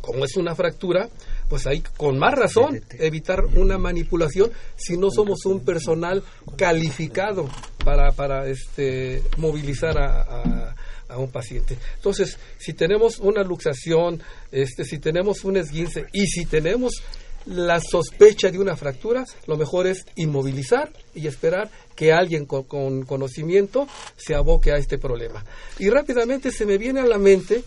[0.00, 1.08] como es una fractura,
[1.48, 6.22] pues hay con más razón evitar una manipulación si no somos un personal
[6.56, 7.48] calificado
[7.84, 11.78] para, para este, movilizar a a un paciente.
[11.96, 14.20] Entonces, si tenemos una luxación,
[14.52, 17.02] este, si tenemos un esguince y si tenemos
[17.46, 23.88] la sospecha de una fractura, lo mejor es inmovilizar y esperar que alguien con, conocimiento
[24.16, 25.44] se aboque a este problema.
[25.78, 27.62] Y rápidamente se me viene a la mente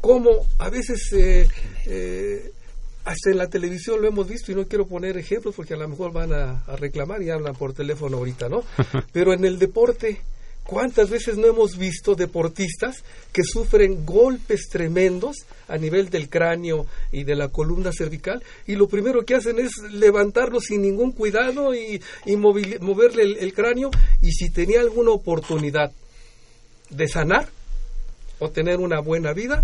[0.00, 1.48] cómo a veces eh,
[1.86, 2.52] eh,
[3.04, 5.88] hasta en la televisión lo hemos visto y no quiero poner ejemplos porque a lo
[5.88, 8.62] mejor van a, a reclamar y hablan por teléfono ahorita, ¿no?
[9.12, 10.20] Pero en el deporte
[10.66, 17.24] ¿Cuántas veces no hemos visto deportistas que sufren golpes tremendos a nivel del cráneo y
[17.24, 22.00] de la columna cervical y lo primero que hacen es levantarlo sin ningún cuidado y,
[22.36, 23.90] moverle el, cráneo
[24.22, 25.92] y si tenía alguna oportunidad
[26.88, 27.46] de sanar
[28.38, 29.62] o tener una buena vida,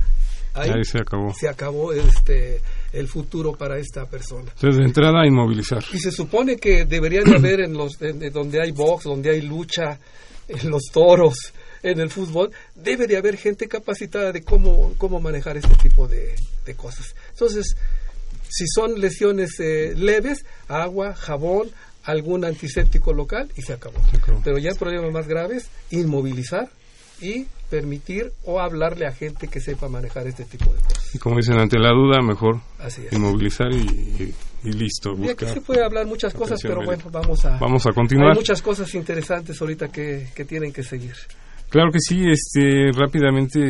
[0.52, 1.32] ahí, se acabó.
[1.32, 2.60] Se acabó este
[2.92, 4.50] el futuro para esta persona.
[4.54, 5.82] Entonces, de entrada, inmovilizar.
[5.92, 7.98] Y se supone que deberían de haber en los
[8.32, 9.98] donde hay box, donde hay lucha,
[10.50, 11.34] en los toros,
[11.82, 16.34] en el fútbol, debe de haber gente capacitada de cómo, cómo manejar este tipo de,
[16.76, 17.16] cosas.
[17.30, 17.74] Entonces,
[18.48, 21.70] Si son lesiones eh, leves, agua, jabón,
[22.04, 24.00] algún antiséptico local y se acabó.
[24.44, 26.68] Pero ya problemas más graves, inmovilizar
[27.20, 31.14] y permitir o hablarle a gente que sepa manejar este tipo de cosas.
[31.14, 33.12] Y como dicen, ante la duda, mejor Así es.
[33.12, 35.12] inmovilizar y, y listo.
[35.18, 38.32] Y aquí se puede hablar muchas cosas, pero bueno, vamos a, Vamos a continuar.
[38.32, 41.14] Hay muchas cosas interesantes ahorita que, que tienen que seguir.
[41.70, 43.60] Claro que sí, este, rápidamente,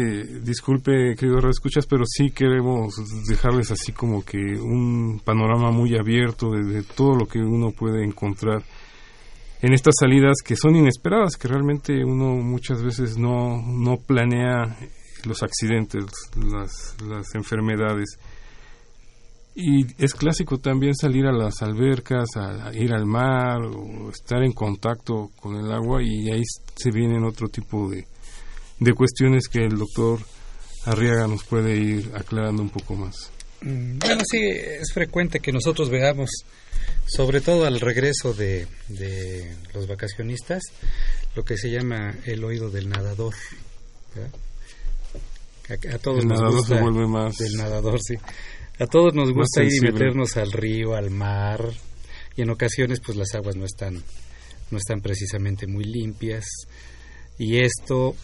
[0.40, 2.94] disculpe, queridos escuchas, pero sí queremos
[3.28, 8.03] dejarles así como que un panorama muy abierto de, de todo lo que uno puede
[8.03, 8.62] encontrar
[9.62, 14.76] en estas salidas que son inesperadas, que realmente uno muchas veces no, no planea
[15.24, 16.04] los accidentes,
[16.36, 18.18] las, las enfermedades.
[19.54, 24.52] Y es clásico también salir a las albercas, a, ir al mar o estar en
[24.52, 26.42] contacto con el agua y ahí
[26.76, 28.06] se vienen otro tipo de,
[28.78, 30.20] de cuestiones que el doctor
[30.86, 33.30] Arriaga nos puede ir aclarando un poco más.
[33.62, 36.30] Bueno, sí, es frecuente que nosotros veamos,
[37.06, 40.62] sobre todo al regreso de, de los vacacionistas,
[41.34, 43.34] lo que se llama el oído del nadador.
[44.14, 44.30] ¿verdad?
[45.92, 48.14] A, a todos El nos nadador gusta se vuelve más- del nadador, sí.
[48.78, 51.62] A todos nos gusta ir y meternos al río, al mar,
[52.36, 54.02] y en ocasiones pues las aguas no están
[54.70, 56.44] no están precisamente muy limpias
[57.38, 58.14] y esto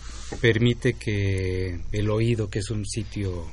[0.40, 3.44] permite que el oído, que es un sitio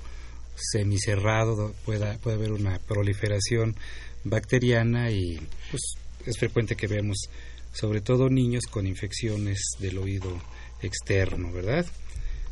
[0.55, 3.75] semicerrado, pueda, pueda haber una proliferación
[4.23, 5.37] bacteriana y
[5.69, 5.81] pues
[6.25, 7.29] es frecuente que veamos
[7.73, 10.39] sobre todo niños con infecciones del oído
[10.81, 11.85] externo, ¿verdad?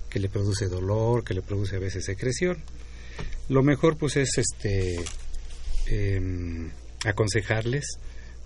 [0.10, 2.64] Que le produce dolor, que le produce a veces secreción.
[3.47, 4.95] Lo mejor pues es este
[5.88, 6.72] em,
[7.06, 7.86] aconsejarles,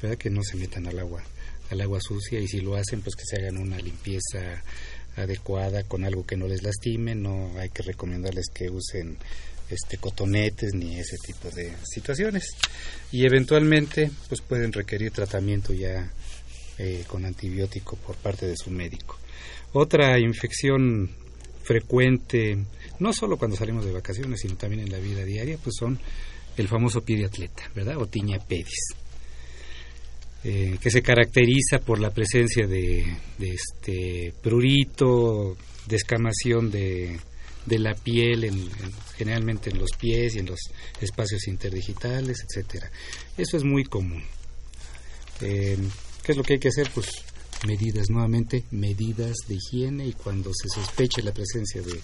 [0.02, 0.18] ¿verdad?
[0.18, 1.24] Que no se metan al agua,
[1.70, 4.62] al agua sucia y si lo hacen pues que se hagan una limpieza
[5.16, 9.18] adecuada con algo que no les lastime, no hay que recomendarles que usen
[9.70, 12.56] este cotonetes ni ese tipo de situaciones
[13.12, 16.12] y eventualmente pues pueden requerir tratamiento ya
[16.78, 19.18] eh, con antibiótico por parte de su médico.
[19.74, 21.10] Otra infección
[21.64, 22.58] frecuente,
[23.00, 26.00] no solo cuando salimos de vacaciones, sino también en la vida diaria, pues son
[26.58, 27.98] el famoso pie de atleta, ¿verdad?
[27.98, 28.94] O tiña pedis,
[30.48, 33.04] eh, que se caracteriza por la presencia de,
[33.40, 37.20] de este prurito, descamación de,
[37.66, 40.60] de la piel, en, en- generalmente en los pies y en los
[41.02, 42.92] espacios interdigitales, etcétera.
[43.38, 44.24] Eso es muy común.
[45.42, 45.78] Eh,
[46.24, 46.90] ¿Qué es lo que hay que hacer?
[46.94, 47.08] Pues
[47.66, 52.00] medidas, nuevamente, medidas de higiene y cuando se sospeche la presencia de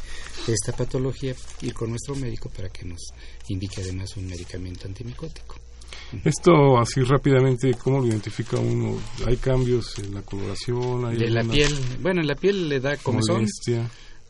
[0.52, 3.02] esta patología, ir con nuestro médico para que nos
[3.50, 5.60] indique además un medicamento antimicótico.
[6.26, 9.00] Esto así rápidamente, ¿cómo lo identifica uno?
[9.26, 11.06] ¿Hay cambios en la coloración?
[11.06, 13.48] ¿Hay De la piel, bueno, en la piel le da comezón,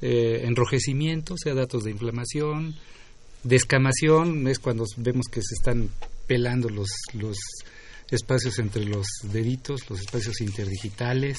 [0.02, 2.76] eh, enrojecimiento, o sea, datos de inflamación,
[3.44, 5.90] descamación, es cuando vemos que se están
[6.28, 7.38] pelando los, los
[8.10, 11.38] espacios entre los deditos, los espacios interdigitales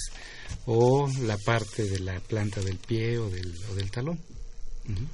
[0.66, 4.18] o la parte de la planta del pie o del, o del talón.
[4.84, 5.06] Ujú.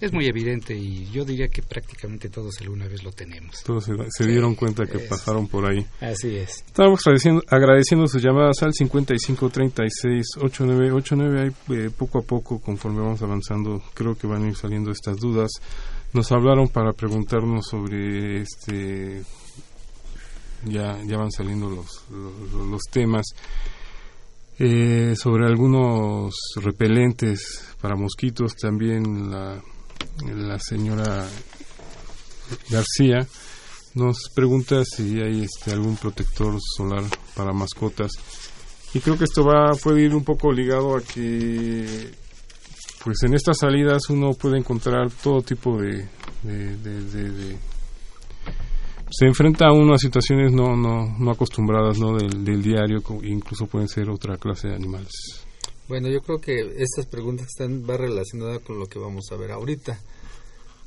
[0.00, 3.62] Es muy evidente y yo diría que prácticamente todos alguna vez lo tenemos.
[3.64, 5.86] Todos se, se dieron cuenta que es- pasaron por ahí.
[6.00, 6.64] Así es.
[6.66, 11.40] Estamos agradeciendo, agradeciendo sus llamadas al 5536-8989.
[11.40, 15.16] Ahí, eh, poco a poco, conforme vamos avanzando, creo que van a ir saliendo estas
[15.18, 15.50] dudas.
[16.12, 19.22] Nos hablaron para preguntarnos sobre este.
[20.66, 23.26] Ya, ya van saliendo los, los, los temas.
[24.58, 29.60] Eh, sobre algunos repelentes para mosquitos, también la,
[30.22, 31.26] la señora
[32.70, 33.26] García
[33.94, 37.04] nos pregunta si hay este algún protector solar
[37.34, 38.10] para mascotas.
[38.92, 42.10] Y creo que esto va puede ir un poco ligado a que
[43.04, 46.08] pues en estas salidas uno puede encontrar todo tipo de,
[46.42, 47.58] de- de- de-
[49.10, 53.66] se enfrenta a uno a situaciones no no no acostumbradas no del, del diario incluso
[53.66, 55.43] pueden ser otra clase de animales
[55.86, 59.52] Bueno, yo creo que estas preguntas están va relacionadas con lo que vamos a ver
[59.52, 60.00] ahorita.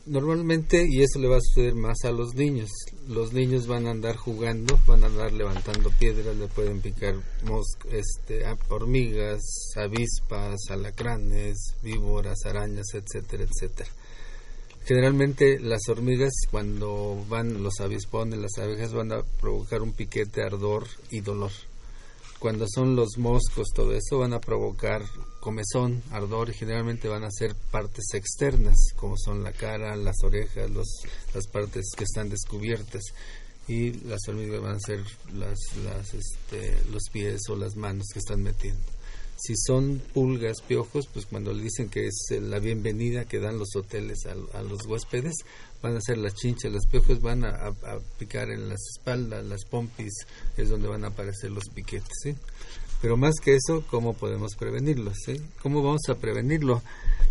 [0.08, 2.70] Normalmente, y eso le va a suceder más a los niños,
[3.08, 7.66] los niños van a andar jugando, van a andar levantando piedras, le pueden picar mos
[7.92, 9.42] este, hormigas,
[9.76, 13.90] avispas, alacranes, víboras, arañas, etcétera, etcétera.
[14.86, 20.88] Generalmente las hormigas cuando van los avispones, las abejas van a provocar un piquete, ardor
[21.12, 21.52] y dolor
[22.40, 25.02] cuando son los moscos, todo eso van a provocar
[25.40, 30.70] comezón, ardor y generalmente van a ser partes externas, como son la cara, las orejas,
[30.70, 30.88] los,
[31.34, 33.02] las partes que están descubiertas.
[33.68, 38.20] Y las hormigas van a ser las, las, este, los pies o las manos que
[38.20, 38.97] están metiendo.
[39.38, 43.60] Si son pulgas, piojos, pues cuando le dicen que es eh, la bienvenida que dan
[43.60, 45.36] los hoteles a, los huéspedes,
[45.80, 47.72] van a ser las chinchas, los piojos van a,
[48.18, 50.14] picar en las espaldas, las pompis,
[50.58, 52.36] es donde van a aparecer los piquetes, ¿sí?
[53.00, 55.12] Pero más que eso, ¿cómo podemos prevenirlo?
[55.62, 56.82] ¿Cómo vamos a prevenirlo?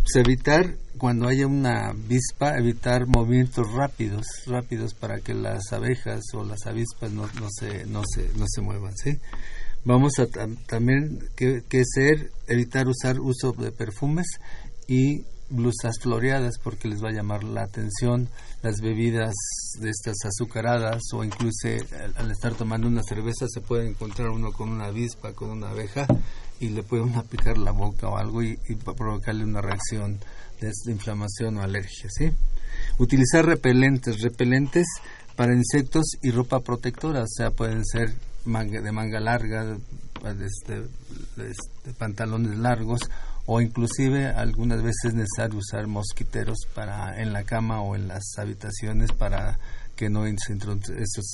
[0.01, 6.45] Pues evitar, cuando haya una avispa, evitar movimientos rápidos, rápidos para que las abejas o
[6.45, 9.19] las avispas no, no, se, no, se, no se muevan, ¿sí?
[9.87, 10.27] Vamos a
[10.67, 14.25] también que, que ser, evitar usar uso de perfumes
[14.85, 18.27] y blusas floreadas porque les va a llamar la atención
[18.63, 19.33] las bebidas
[19.79, 21.69] de estas azucaradas o incluso
[22.17, 26.05] al, estar tomando una cerveza se puede encontrar uno con una avispa, con una abeja
[26.59, 28.57] y le puede uno picar la boca o algo y,
[28.97, 30.19] provocarle una reacción
[30.59, 32.29] de, inflamación o alergia, ¿sí?
[32.97, 34.85] Utilizar repelentes, repelentes
[35.37, 38.13] para insectos y ropa protectora, o sea, pueden ser
[38.47, 39.77] de manga larga,
[40.39, 40.81] este,
[41.35, 43.01] de pantalones largos
[43.45, 48.23] o inclusive algunas veces es necesario usar mosquiteros para en la cama o en las
[48.37, 49.57] habitaciones para
[49.95, 51.31] que no entren esos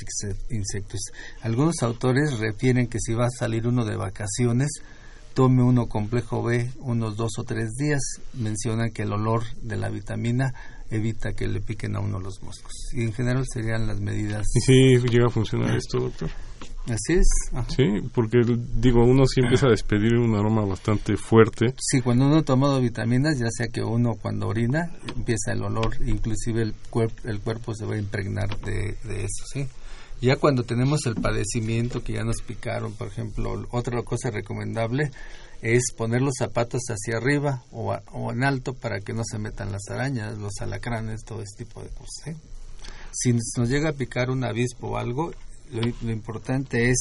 [0.49, 1.01] insectos.
[1.41, 4.69] Algunos autores refieren que si va a salir uno de vacaciones,
[5.33, 8.01] tome uno complejo B unos dos o tres días.
[8.33, 10.53] Mencionan que el olor de la vitamina
[10.91, 12.73] evita que le piquen a uno los moscos.
[12.93, 14.45] Y en general serían las medidas.
[14.55, 16.29] ¿Y si llega a funcionar esto, doctor?
[16.85, 17.27] Así es.
[17.69, 18.41] Sí, porque
[18.75, 21.73] digo, uno sí empieza a despedir un aroma bastante fuerte.
[21.79, 25.95] Sí, cuando uno ha tomado vitaminas, ya sea que uno cuando orina, empieza el olor,
[26.05, 26.75] inclusive el,
[27.23, 29.65] el cuerpo se va a impregnar de, eso, ¿sí?
[30.21, 35.11] Ya cuando tenemos el padecimiento que ya nos picaron, por ejemplo, otra cosa recomendable
[35.61, 39.71] es poner los zapatos hacia arriba o, o en alto para que no se metan
[39.71, 42.35] las arañas, los alacranes, todo ese tipo de cosas.
[43.11, 45.33] Si nos llega a picar un avispo o algo,
[45.73, 46.97] lo, importante es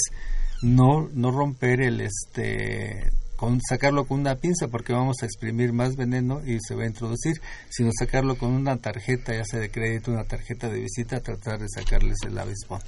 [0.62, 3.12] no, no romper el este
[3.42, 6.86] con sacarlo con una pinza porque vamos a exprimir más veneno y se va a
[6.86, 11.58] introducir, sino sacarlo con una tarjeta, ya sea de crédito, una tarjeta de visita, tratar
[11.58, 12.80] de sacarles el avispón.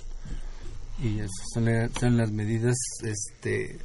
[1.03, 1.69] Y esas son,
[1.99, 3.79] son, las medidas este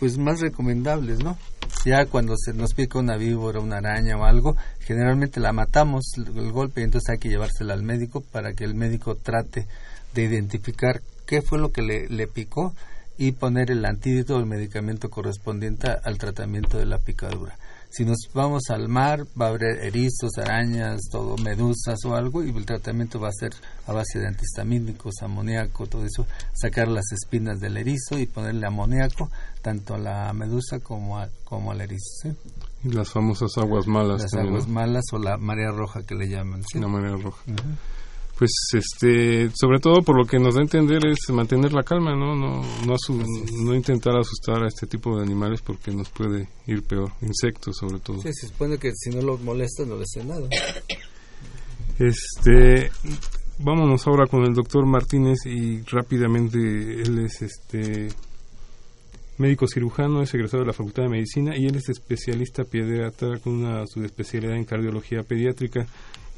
[0.00, 1.38] pues más recomendables, ¿no?
[1.84, 6.50] Ya cuando se nos pica una víbora, una araña o algo, generalmente la matamos el
[6.50, 9.68] golpe entonces hay que llevársela al médico para que el médico trate
[10.12, 11.00] de identificar
[11.30, 12.74] qué fue lo que le, picó
[13.16, 17.56] y poner el antídoto o el medicamento correspondiente al tratamiento de la picadura.
[17.88, 22.50] Si nos vamos al mar, va a haber erizos, arañas, todo, medusas o algo, y
[22.50, 23.52] el tratamiento va a ser
[23.86, 29.30] a base de antihistamínicos, amoníaco, todo eso, sacar las espinas del erizo y ponerle amoníaco
[29.62, 32.34] tanto a la medusa como, como al erizo.
[32.82, 34.22] Y las famosas aguas malas.
[34.22, 36.62] Las aguas malas o la marea roja que le llaman.
[36.74, 37.44] La marea roja
[38.40, 42.16] pues este sobre todo por lo que nos da a entender es mantener la calma
[42.16, 42.96] no no no,
[43.64, 47.98] no intentar asustar a este tipo de animales porque nos puede ir peor insectos sobre
[47.98, 48.22] todo.
[48.22, 50.48] Sí, se supone que si no los molesta no les hace nada.
[51.98, 52.90] Este
[53.58, 58.08] vámonos ahora con el doctor Martínez y rápidamente él es este
[59.36, 63.56] médico cirujano es egresado de la Facultad de Medicina y él es especialista pediatra con
[63.56, 65.86] una subespecialidad en cardiología pediátrica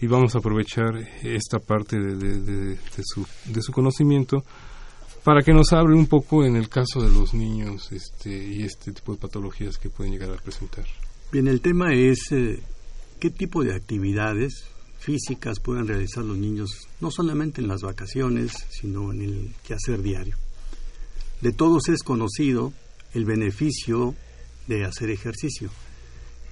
[0.03, 4.44] y vamos a aprovechar esta parte de, su, conocimiento
[5.22, 8.90] para que nos hable un poco en el caso de los niños este, y este
[8.90, 10.84] tipo de patologías que pueden llegar a presentar.
[11.30, 12.61] Bien, el tema es eh,
[13.20, 14.64] qué tipo de actividades
[14.98, 20.36] físicas pueden realizar los niños, no solamente en las vacaciones, sino en el quehacer diario.
[21.42, 22.72] De todos es conocido
[23.14, 24.16] el beneficio
[24.66, 25.70] de hacer ejercicio.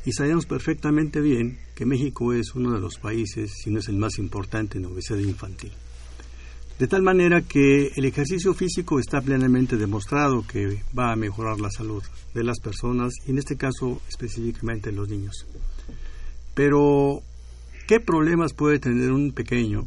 [0.05, 3.97] Y sabemos perfectamente bien que México es uno de los países, si no es el
[3.97, 5.73] más importante en obesidad infantil.
[6.79, 11.71] De tal manera que el ejercicio físico está plenamente demostrado que va a mejorar la
[11.71, 15.47] salud de las personas y en este caso específicamente los niños.
[16.55, 17.21] Pero,
[17.87, 19.87] ¿qué problemas puede tener un pequeño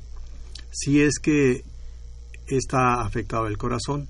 [0.72, 1.64] si es que
[2.46, 4.08] está afectado el corazón?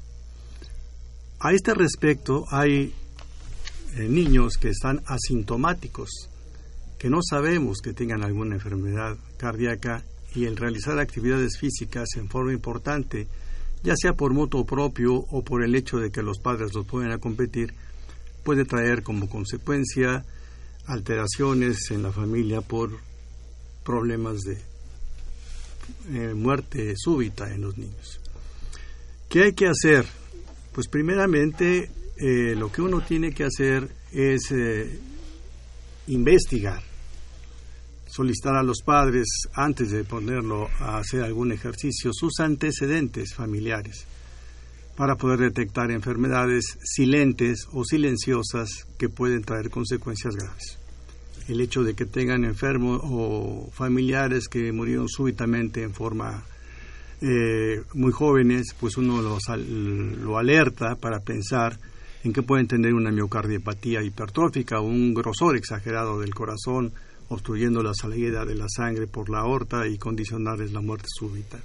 [1.39, 2.93] A este respecto hay
[3.97, 6.09] eh, niños que están asintomáticos,
[6.97, 10.03] que no sabemos que tengan alguna enfermedad cardíaca
[10.35, 13.27] y el realizar actividades físicas en forma importante,
[13.83, 17.11] ya sea por moto propio o por el hecho de que los padres los pueden
[17.11, 17.73] a competir,
[18.43, 20.25] puede traer como consecuencia
[20.85, 22.91] alteraciones en la familia por
[23.83, 24.57] problemas de
[26.09, 28.19] eh, muerte súbita en los niños.
[29.29, 30.05] ¿Qué hay que hacer?
[30.71, 34.99] Pues primeramente eh, lo que uno tiene que hacer es eh,
[36.07, 36.81] investigar,
[38.07, 44.05] solicitar a los padres, antes de ponerlo a hacer algún ejercicio, sus antecedentes familiares.
[44.95, 50.77] para poder detectar enfermedades silentes o silenciosas que pueden traer consecuencias graves.
[51.47, 56.43] El hecho de que tengan enfermos o familiares que murieron súbitamente en forma
[57.21, 61.79] eh, muy jóvenes, pues uno los, lo alerta para pensar
[62.23, 66.93] en que pueden tener una miocardiopatía hipertrófica un grosor exagerado del corazón,
[67.29, 71.59] obstruyendo la salida de la sangre por la aorta y condicionarles la muerte súbita.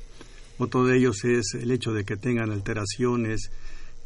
[0.59, 3.51] Otro de ellos es el hecho de que tengan alteraciones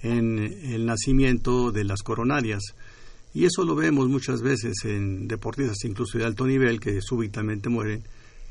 [0.02, 2.62] en el nacimiento de las coronarias.
[3.32, 8.02] Y eso lo vemos muchas veces en deportistas incluso de alto nivel que súbitamente mueren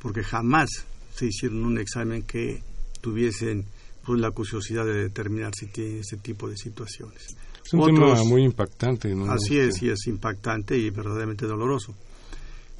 [0.01, 0.69] porque jamás
[1.13, 2.63] se hicieron un examen que
[3.01, 3.65] tuviesen
[4.03, 7.35] pues, la curiosidad de determinar si tienen ese tipo de situaciones.
[7.71, 9.15] Es un tema muy impactante.
[9.15, 9.31] ¿no?
[9.31, 11.95] Así es, y es impactante y verdaderamente doloroso.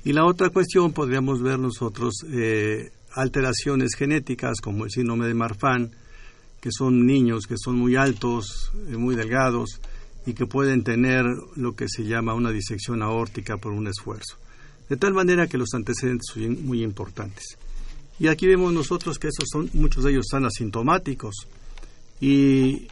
[0.03, 5.91] Y la otra cuestión podríamos ver nosotros eh, alteraciones genéticas como el síndrome de Marfan,
[6.59, 9.79] que son niños que son muy altos, eh, muy delgados
[10.25, 11.25] y que pueden tener
[11.55, 14.37] lo que se llama una disección aórtica por un esfuerzo.
[14.89, 17.57] De tal manera que los antecedentes son muy importantes.
[18.19, 21.47] Y aquí vemos nosotros que esos son, muchos de ellos están asintomáticos.
[22.19, 22.87] ¿Y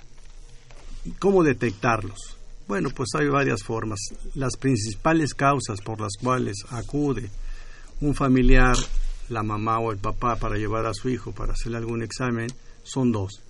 [1.20, 2.38] cómo detectarlos?
[2.68, 4.00] Bueno, pues hay varias formas.
[4.36, 7.30] Las principales causas por las cuales acude
[8.02, 8.78] un familiar,
[9.30, 12.50] la mamá o el papá, para llevar a su hijo para hacerle algún examen
[12.84, 13.42] son dos.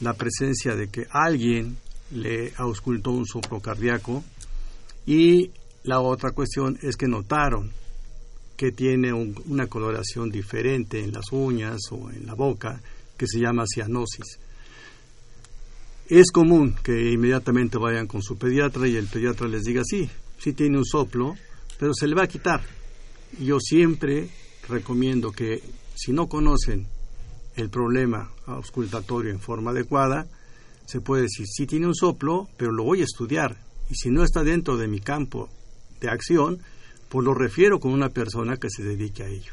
[0.00, 1.76] La presencia de que alguien
[2.10, 4.24] le auscultó un soplo cardíaco
[5.06, 5.50] y
[5.84, 7.70] la otra cuestión es que notaron
[8.56, 12.80] que tiene una coloración diferente en las uñas o en la boca
[13.16, 14.38] que se llama cianosis.
[16.08, 20.52] Es común que inmediatamente vayan con su pediatra y el pediatra les diga, sí, sí
[20.52, 21.34] tiene un soplo,
[21.78, 22.60] pero se le va a quitar.
[23.40, 24.28] Yo siempre
[24.68, 25.62] recomiendo que
[25.94, 26.86] si no conocen
[27.56, 30.26] el problema auscultatorio en forma adecuada,
[30.86, 33.56] se puede decir, sí tiene un soplo, pero lo voy a estudiar.
[33.90, 35.48] Y si no está dentro de mi campo
[36.00, 36.58] de acción,
[37.08, 39.52] pues lo refiero con una persona que se dedique a ello.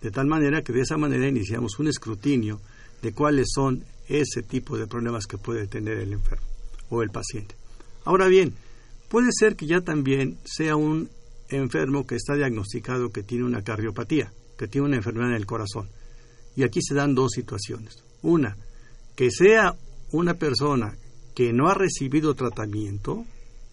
[0.00, 2.60] De tal manera que de esa manera iniciamos un escrutinio
[3.02, 6.46] de cuáles son ese tipo de problemas que puede tener el enfermo
[6.90, 7.54] o el paciente.
[8.04, 8.54] Ahora bien,
[9.08, 11.08] puede ser que ya también sea un
[11.48, 15.88] enfermo que está diagnosticado que tiene una cardiopatía, que tiene una enfermedad en el corazón.
[16.56, 18.02] Y aquí se dan dos situaciones.
[18.22, 18.56] Una,
[19.16, 19.76] que sea
[20.12, 20.96] una persona
[21.34, 23.24] que no ha recibido tratamiento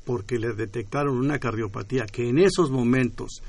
[0.06, 3.42] porque le detectaron una cardiopatía que en esos momentos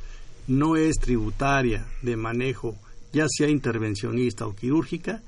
[0.47, 2.77] no es tributaria de manejo,
[3.13, 5.23] ya sea intervencionista o quirúrgica,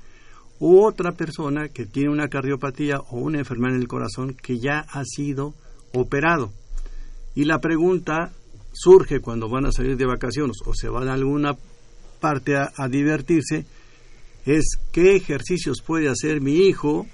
[0.63, 4.79] u otra persona que tiene una cardiopatía o una enfermedad en el corazón que ya
[4.79, 5.53] ha sido
[5.91, 6.53] operado.
[7.35, 8.31] Y la pregunta
[8.71, 11.57] surge cuando van a salir de vacaciones o se van a alguna
[12.21, 13.65] parte a, a divertirse,
[14.45, 17.07] es qué ejercicios puede hacer mi hijo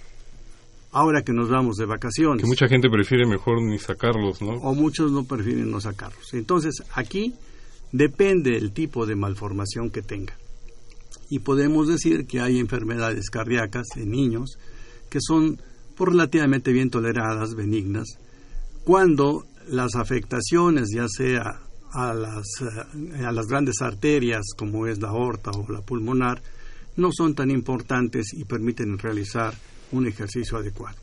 [0.91, 2.43] ahora que nos vamos de vacaciones.
[2.43, 4.51] Que mucha gente prefiere mejor ni sacarlos, ¿no?
[4.61, 6.35] O muchos no prefieren no sacarlos.
[6.35, 7.33] Entonces, aquí
[7.91, 10.35] depende el tipo de malformación que tenga
[11.29, 14.57] y podemos decir que hay enfermedades cardíacas en niños
[15.09, 15.61] que son
[15.97, 18.17] relativamente bien toleradas, benignas,
[18.83, 21.61] cuando las afectaciones, ya sea
[21.91, 26.41] a las, eh, a las grandes arterias como es la aorta o la pulmonar,
[26.95, 29.53] no son tan importantes y permiten realizar
[29.91, 30.97] un ejercicio adecuado.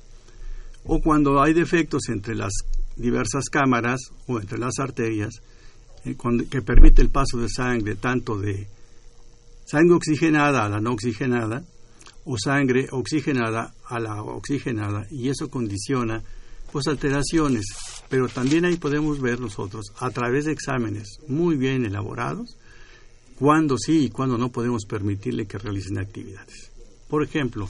[0.84, 2.52] O cuando hay defectos entre las
[2.96, 5.40] diversas cámaras o entre las arterias,
[6.04, 6.16] eh,
[6.50, 8.66] que permite el paso de sangre tanto de
[9.66, 11.64] sangre oxigenada a la no oxigenada
[12.24, 16.22] o sangre oxigenada a la oxigenada y eso condiciona
[16.72, 17.64] pues alteraciones,
[18.08, 22.56] pero también ahí podemos ver nosotros a través de exámenes muy bien elaborados
[23.38, 26.70] cuándo sí y cuándo no podemos permitirle que realicen actividades.
[27.08, 27.68] Por ejemplo,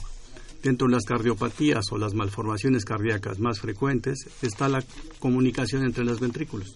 [0.63, 4.83] dentro de las cardiopatías o las malformaciones cardíacas más frecuentes está la
[5.19, 6.75] comunicación entre los ventrículos.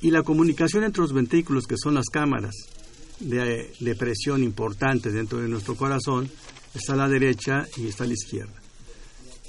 [0.00, 2.54] Y la comunicación entre los ventrículos, que son las cámaras
[3.20, 6.28] de, presión importante dentro de nuestro corazón
[6.74, 8.54] está a la derecha y está a la izquierda.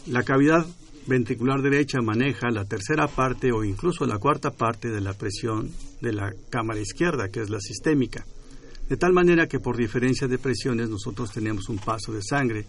[0.08, 0.66] La cavidad
[1.06, 6.14] ventricular derecha maneja la tercera parte o incluso la cuarta parte de la presión de
[6.14, 8.26] la cámara izquierda, que es la sistémica.
[8.88, 12.66] De tal manera que por diferencia de presiones nosotros tenemos un paso de sangre,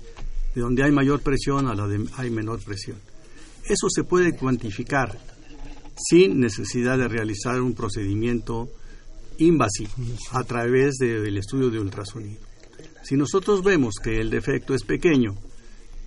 [0.54, 2.98] de donde hay mayor presión a la de hay menor presión.
[3.64, 5.18] Eso se puede cuantificar
[5.96, 8.68] sin necesidad de realizar un procedimiento
[9.40, 9.90] invasivo
[10.32, 12.40] a través del estudio de ultrasonido.
[13.02, 15.34] Si nosotros vemos que el defecto es pequeño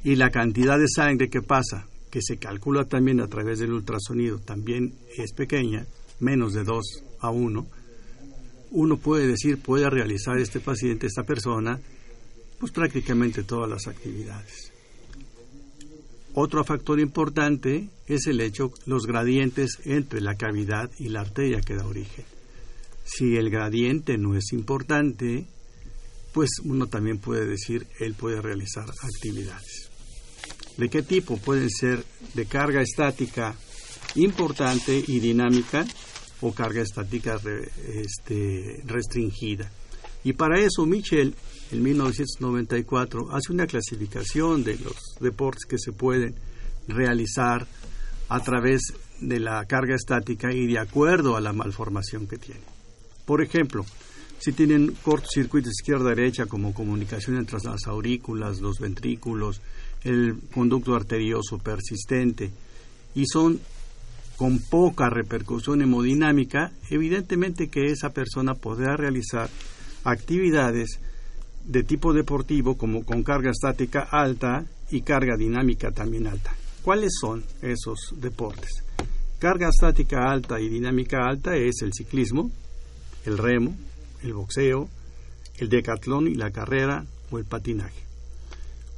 [0.04, 4.38] y la cantidad de sangre que pasa, que se calcula también a través del ultrasonido,
[4.38, 5.86] también es pequeña,
[6.20, 6.84] menos de 2
[7.20, 7.68] a 1,
[8.72, 11.80] uno puede decir, puede realizar este paciente, esta persona,
[12.60, 14.72] pues prácticamente todas las actividades.
[16.36, 21.76] Otro factor importante es el hecho, los gradientes entre la cavidad y la arteria que
[21.76, 22.26] da origen.
[23.04, 25.46] Si el gradiente no es importante,
[26.34, 29.90] pues uno también puede decir, él puede realizar actividades.
[30.78, 31.38] ¿De qué tipo?
[31.38, 33.56] Pueden ser de carga estática
[34.16, 35.86] importante y dinámica
[36.42, 37.40] o carga estática
[37.88, 39.72] este, restringida.
[40.24, 41.36] Y para eso Michel,
[41.72, 46.36] en 1994, hace una clasificación de los deportes que se pueden
[46.88, 47.68] realizar
[48.30, 48.82] a través
[49.20, 52.73] de la carga estática y de acuerdo a la malformación que tiene.
[53.26, 53.86] Por ejemplo,
[54.40, 59.62] si tienen cortocircuito izquierda-derecha como comunicación entre las aurículas, los ventrículos,
[60.04, 62.52] el conducto arterioso persistente
[63.16, 63.60] y son
[64.36, 69.50] con poca repercusión hemodinámica, evidentemente que esa persona podrá realizar
[70.04, 71.00] actividades
[71.64, 76.54] de tipo deportivo como con carga estática alta y carga dinámica también alta.
[76.82, 78.84] ¿Cuáles son esos deportes?
[79.40, 82.52] Carga estática alta y dinámica alta es el ciclismo,
[83.26, 83.76] el remo,
[84.24, 84.90] el boxeo,
[85.58, 88.04] el decatlón y la carrera o el patinaje.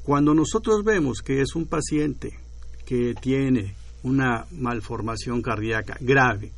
[0.03, 2.37] Cuando nosotros vemos que es un paciente
[2.85, 6.51] que tiene una malformación cardíaca grave,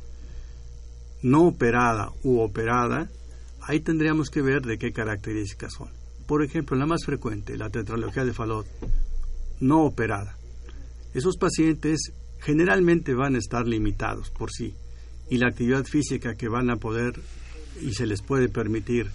[1.22, 3.08] no operada u operada,
[3.62, 5.88] ahí tendríamos que ver de qué características son.
[6.26, 8.66] Por ejemplo, la más frecuente, la tetralogía de Fallot,
[9.60, 10.36] no operada.
[11.14, 14.74] Esos pacientes generalmente van a estar limitados por sí
[15.30, 17.14] y la actividad física que van a poder
[17.80, 19.10] y se les puede permitir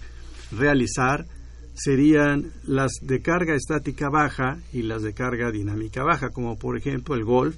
[0.52, 1.26] realizar
[1.74, 7.14] serían las de carga estática baja y las de carga dinámica baja, como por ejemplo
[7.14, 7.56] el golf,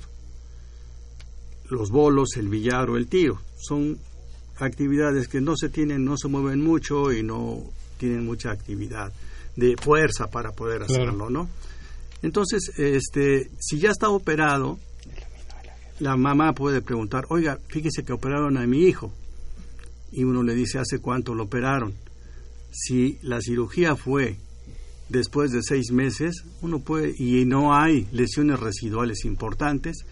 [1.69, 3.41] los bolos, el billar o el tiro.
[3.59, 3.99] Son
[4.59, 7.63] actividades que no se tienen, no se mueven mucho y no
[7.99, 9.13] tienen mucha actividad
[9.55, 11.49] de fuerza para poder hacerlo, ¿no?
[12.23, 14.79] Entonces, este, si ya está operado,
[16.01, 19.13] la mamá puede preguntar, oiga, fíjese que operaron a mi hijo.
[20.13, 21.95] Y uno le dice, ¿hace cuánto lo operaron?
[22.71, 24.37] Si la cirugía fue
[25.09, 30.05] después de seis meses, uno puede, y no hay lesiones residuales importantes,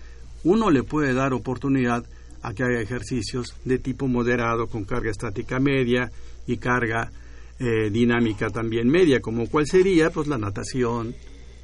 [0.45, 2.05] uno le puede dar oportunidad
[2.43, 6.11] a que haga ejercicios de tipo moderado con carga estática media
[6.47, 7.11] y carga
[7.59, 11.15] eh, dinámica también media, como cuál sería pues la natación,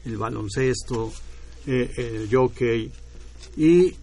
[0.07, 1.13] el baloncesto,
[1.67, 2.91] eh, el jockey
[3.57, 3.95] y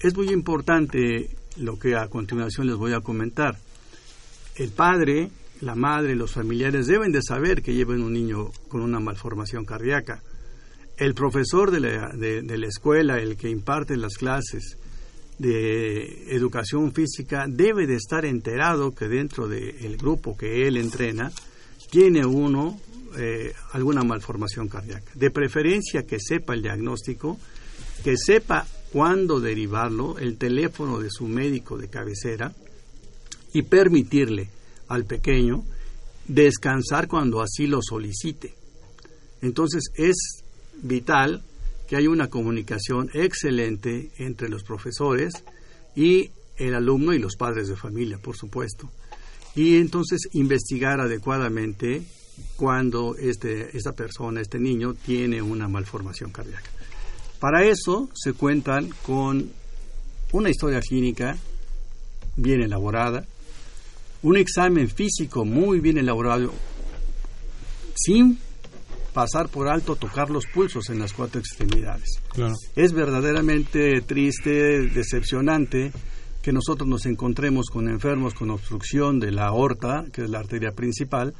[0.00, 3.56] es muy importante lo que a continuación les voy a comentar.
[4.56, 5.30] El padre,
[5.60, 10.22] la madre, los familiares deben de saber que llevan un niño con una malformación cardíaca
[10.96, 14.76] el profesor de la, de, la, escuela, el que imparte las clases
[15.38, 21.32] de educación física, debe de estar enterado que dentro del grupo que él entrena
[21.90, 22.78] tiene uno
[23.16, 25.10] eh, alguna malformación cardíaca.
[25.14, 27.38] De preferencia que sepa el diagnóstico,
[28.04, 32.52] que sepa cuándo derivarlo, el teléfono de su médico de cabecera
[33.54, 34.50] y permitirle
[34.88, 35.64] al pequeño
[36.28, 38.52] descansar cuando así lo solicite.
[39.40, 40.42] Entonces es
[40.82, 41.42] vital
[41.88, 45.32] que haya una comunicación excelente entre los profesores
[45.94, 48.90] y el alumno y los padres de familia, por supuesto.
[49.54, 52.02] Y entonces investigar adecuadamente
[52.56, 56.70] cuando este, esta persona, este niño, tiene una malformación cardíaca.
[57.38, 59.50] Para eso se cuentan con
[60.32, 61.36] una historia clínica
[62.36, 63.24] bien elaborada,
[64.24, 66.50] un examen físico muy bien elaborado,
[67.94, 68.38] sin
[69.12, 72.20] pasar por alto, tocar los pulsos en las cuatro extremidades.
[72.74, 75.92] Es verdaderamente triste, decepcionante
[76.42, 80.72] que nosotros nos encontremos con enfermos con obstrucción de la aorta, que es la arteria
[80.72, 81.34] principal,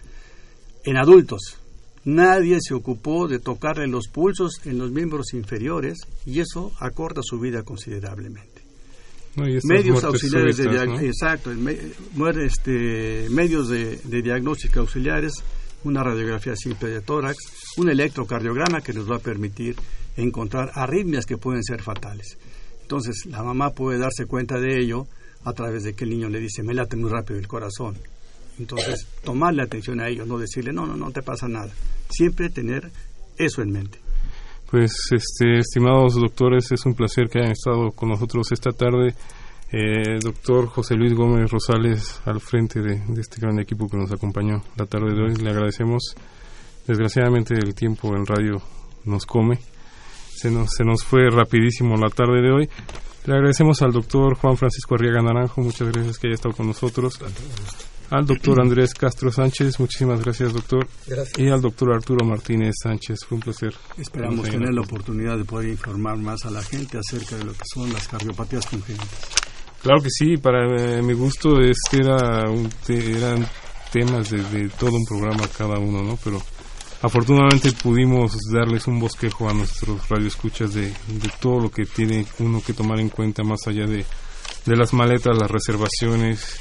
[0.85, 1.59] en adultos.
[2.05, 7.41] Nadie se ocupó de tocarle los pulsos en los miembros inferiores y eso acorta su
[7.41, 8.54] vida considerablemente.
[9.37, 11.51] Medios auxiliares de exacto,
[12.41, 15.43] este, medios de, de diagnóstico auxiliares
[15.85, 17.37] una radiografía simple de tórax,
[17.77, 19.77] un electrocardiograma que nos va a permitir
[20.17, 22.39] encontrar arritmias que pueden ser fatales.
[22.83, 25.07] Entonces, la mamá puede darse cuenta de ello
[25.45, 27.97] a través de que el niño le dice, me late muy rápido el corazón.
[28.59, 31.73] Entonces, tomarle atención a ello, no decirle, no, no, no te pasa nada.
[32.11, 32.91] Siempre tener
[33.37, 34.04] eso en mente.
[34.75, 39.15] Pues, este, estimados doctores, es un placer que hayan estado con nosotros esta tarde.
[39.71, 44.65] Eh, doctor José Luis Gómez Rosales al frente de, este gran equipo que nos acompañó
[44.77, 45.37] la tarde de hoy.
[45.37, 46.17] Le agradecemos.
[46.89, 48.61] Desgraciadamente el tiempo en radio
[49.05, 49.61] nos come.
[50.35, 52.69] Se nos, se nos fue rapidísimo la tarde de hoy.
[53.27, 55.61] Le agradecemos al doctor Juan Francisco Arriaga Naranjo.
[55.61, 57.21] Muchas gracias que haya estado con nosotros.
[58.17, 59.79] Al doctor Andrés Castro Sánchez.
[59.81, 60.87] Muchísimas gracias, doctor.
[61.07, 61.39] Gracias.
[61.39, 63.19] Y al doctor Arturo Martínez Sánchez.
[63.29, 63.75] Fue un placer.
[63.99, 67.65] Esperamos tener la oportunidad de poder informar más a la gente acerca de lo que
[67.73, 69.09] son las cardiopatías congénitas.
[69.83, 70.65] Claro que sí, para
[70.99, 73.47] eh, mi gusto este era un te- eran
[73.93, 76.19] temas de, de todo un programa cada uno, ¿no?
[76.25, 76.41] Pero
[77.03, 82.63] afortunadamente pudimos darles un bosquejo a nuestros radioescuchas de, de todo lo que tiene uno
[82.67, 84.05] que tomar en cuenta más allá de,
[84.65, 86.57] de las maletas, las reservaciones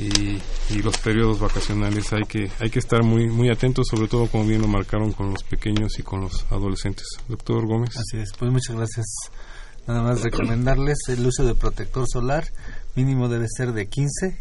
[0.00, 0.40] y,
[0.74, 2.12] y los periodos vacacionales.
[2.12, 5.30] Hay que hay que estar muy muy atentos, sobre todo como bien lo marcaron con
[5.30, 7.06] los pequeños y con los adolescentes.
[7.28, 7.96] Doctor Gómez.
[7.96, 9.06] Así es, pues muchas gracias.
[9.86, 12.44] Nada más recomendarles el uso de protector solar,
[12.94, 14.36] mínimo debe ser de 15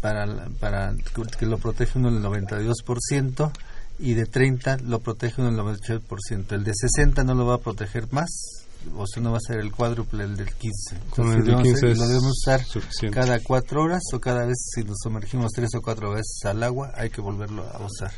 [0.00, 0.94] para, para
[1.38, 3.52] que lo protege uno el 92%
[3.98, 6.52] y de 30 lo protege uno el 98%.
[6.52, 9.58] El de 60 no lo va a proteger más, o sea, no va a ser
[9.60, 10.96] el cuádruple el del 15.
[11.10, 13.18] Con Entonces, el de debemos- 15 es lo debemos usar suficiente.
[13.18, 16.90] cada cuatro horas o cada vez si nos sumergimos tres o cuatro veces al agua
[16.96, 18.10] hay que volverlo a usar.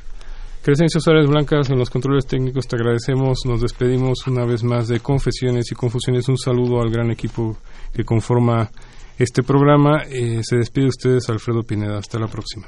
[0.63, 5.01] Crescencio Suárez Blancas en los controles técnicos, te agradecemos, nos despedimos una vez más de
[5.01, 6.29] Confesiones y Confusiones.
[6.29, 7.57] Un saludo al gran equipo
[7.93, 8.71] que conforma
[9.19, 10.03] este programa.
[10.09, 11.99] Eh, se despide de ustedes Alfredo Pineda.
[11.99, 12.67] Hasta la próxima.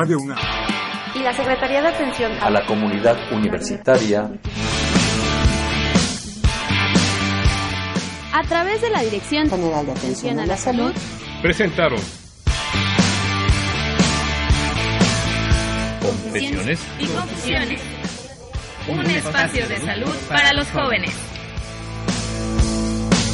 [0.00, 0.38] Radio UNAM.
[1.16, 4.30] Y la Secretaría de Atención A la comunidad universitaria
[8.32, 10.92] A través de la Dirección General de Atención a la Salud,
[11.42, 11.98] Presentaron
[16.00, 17.82] Confesiones y confusiones.
[18.86, 21.27] Un espacio de salud para los jóvenes.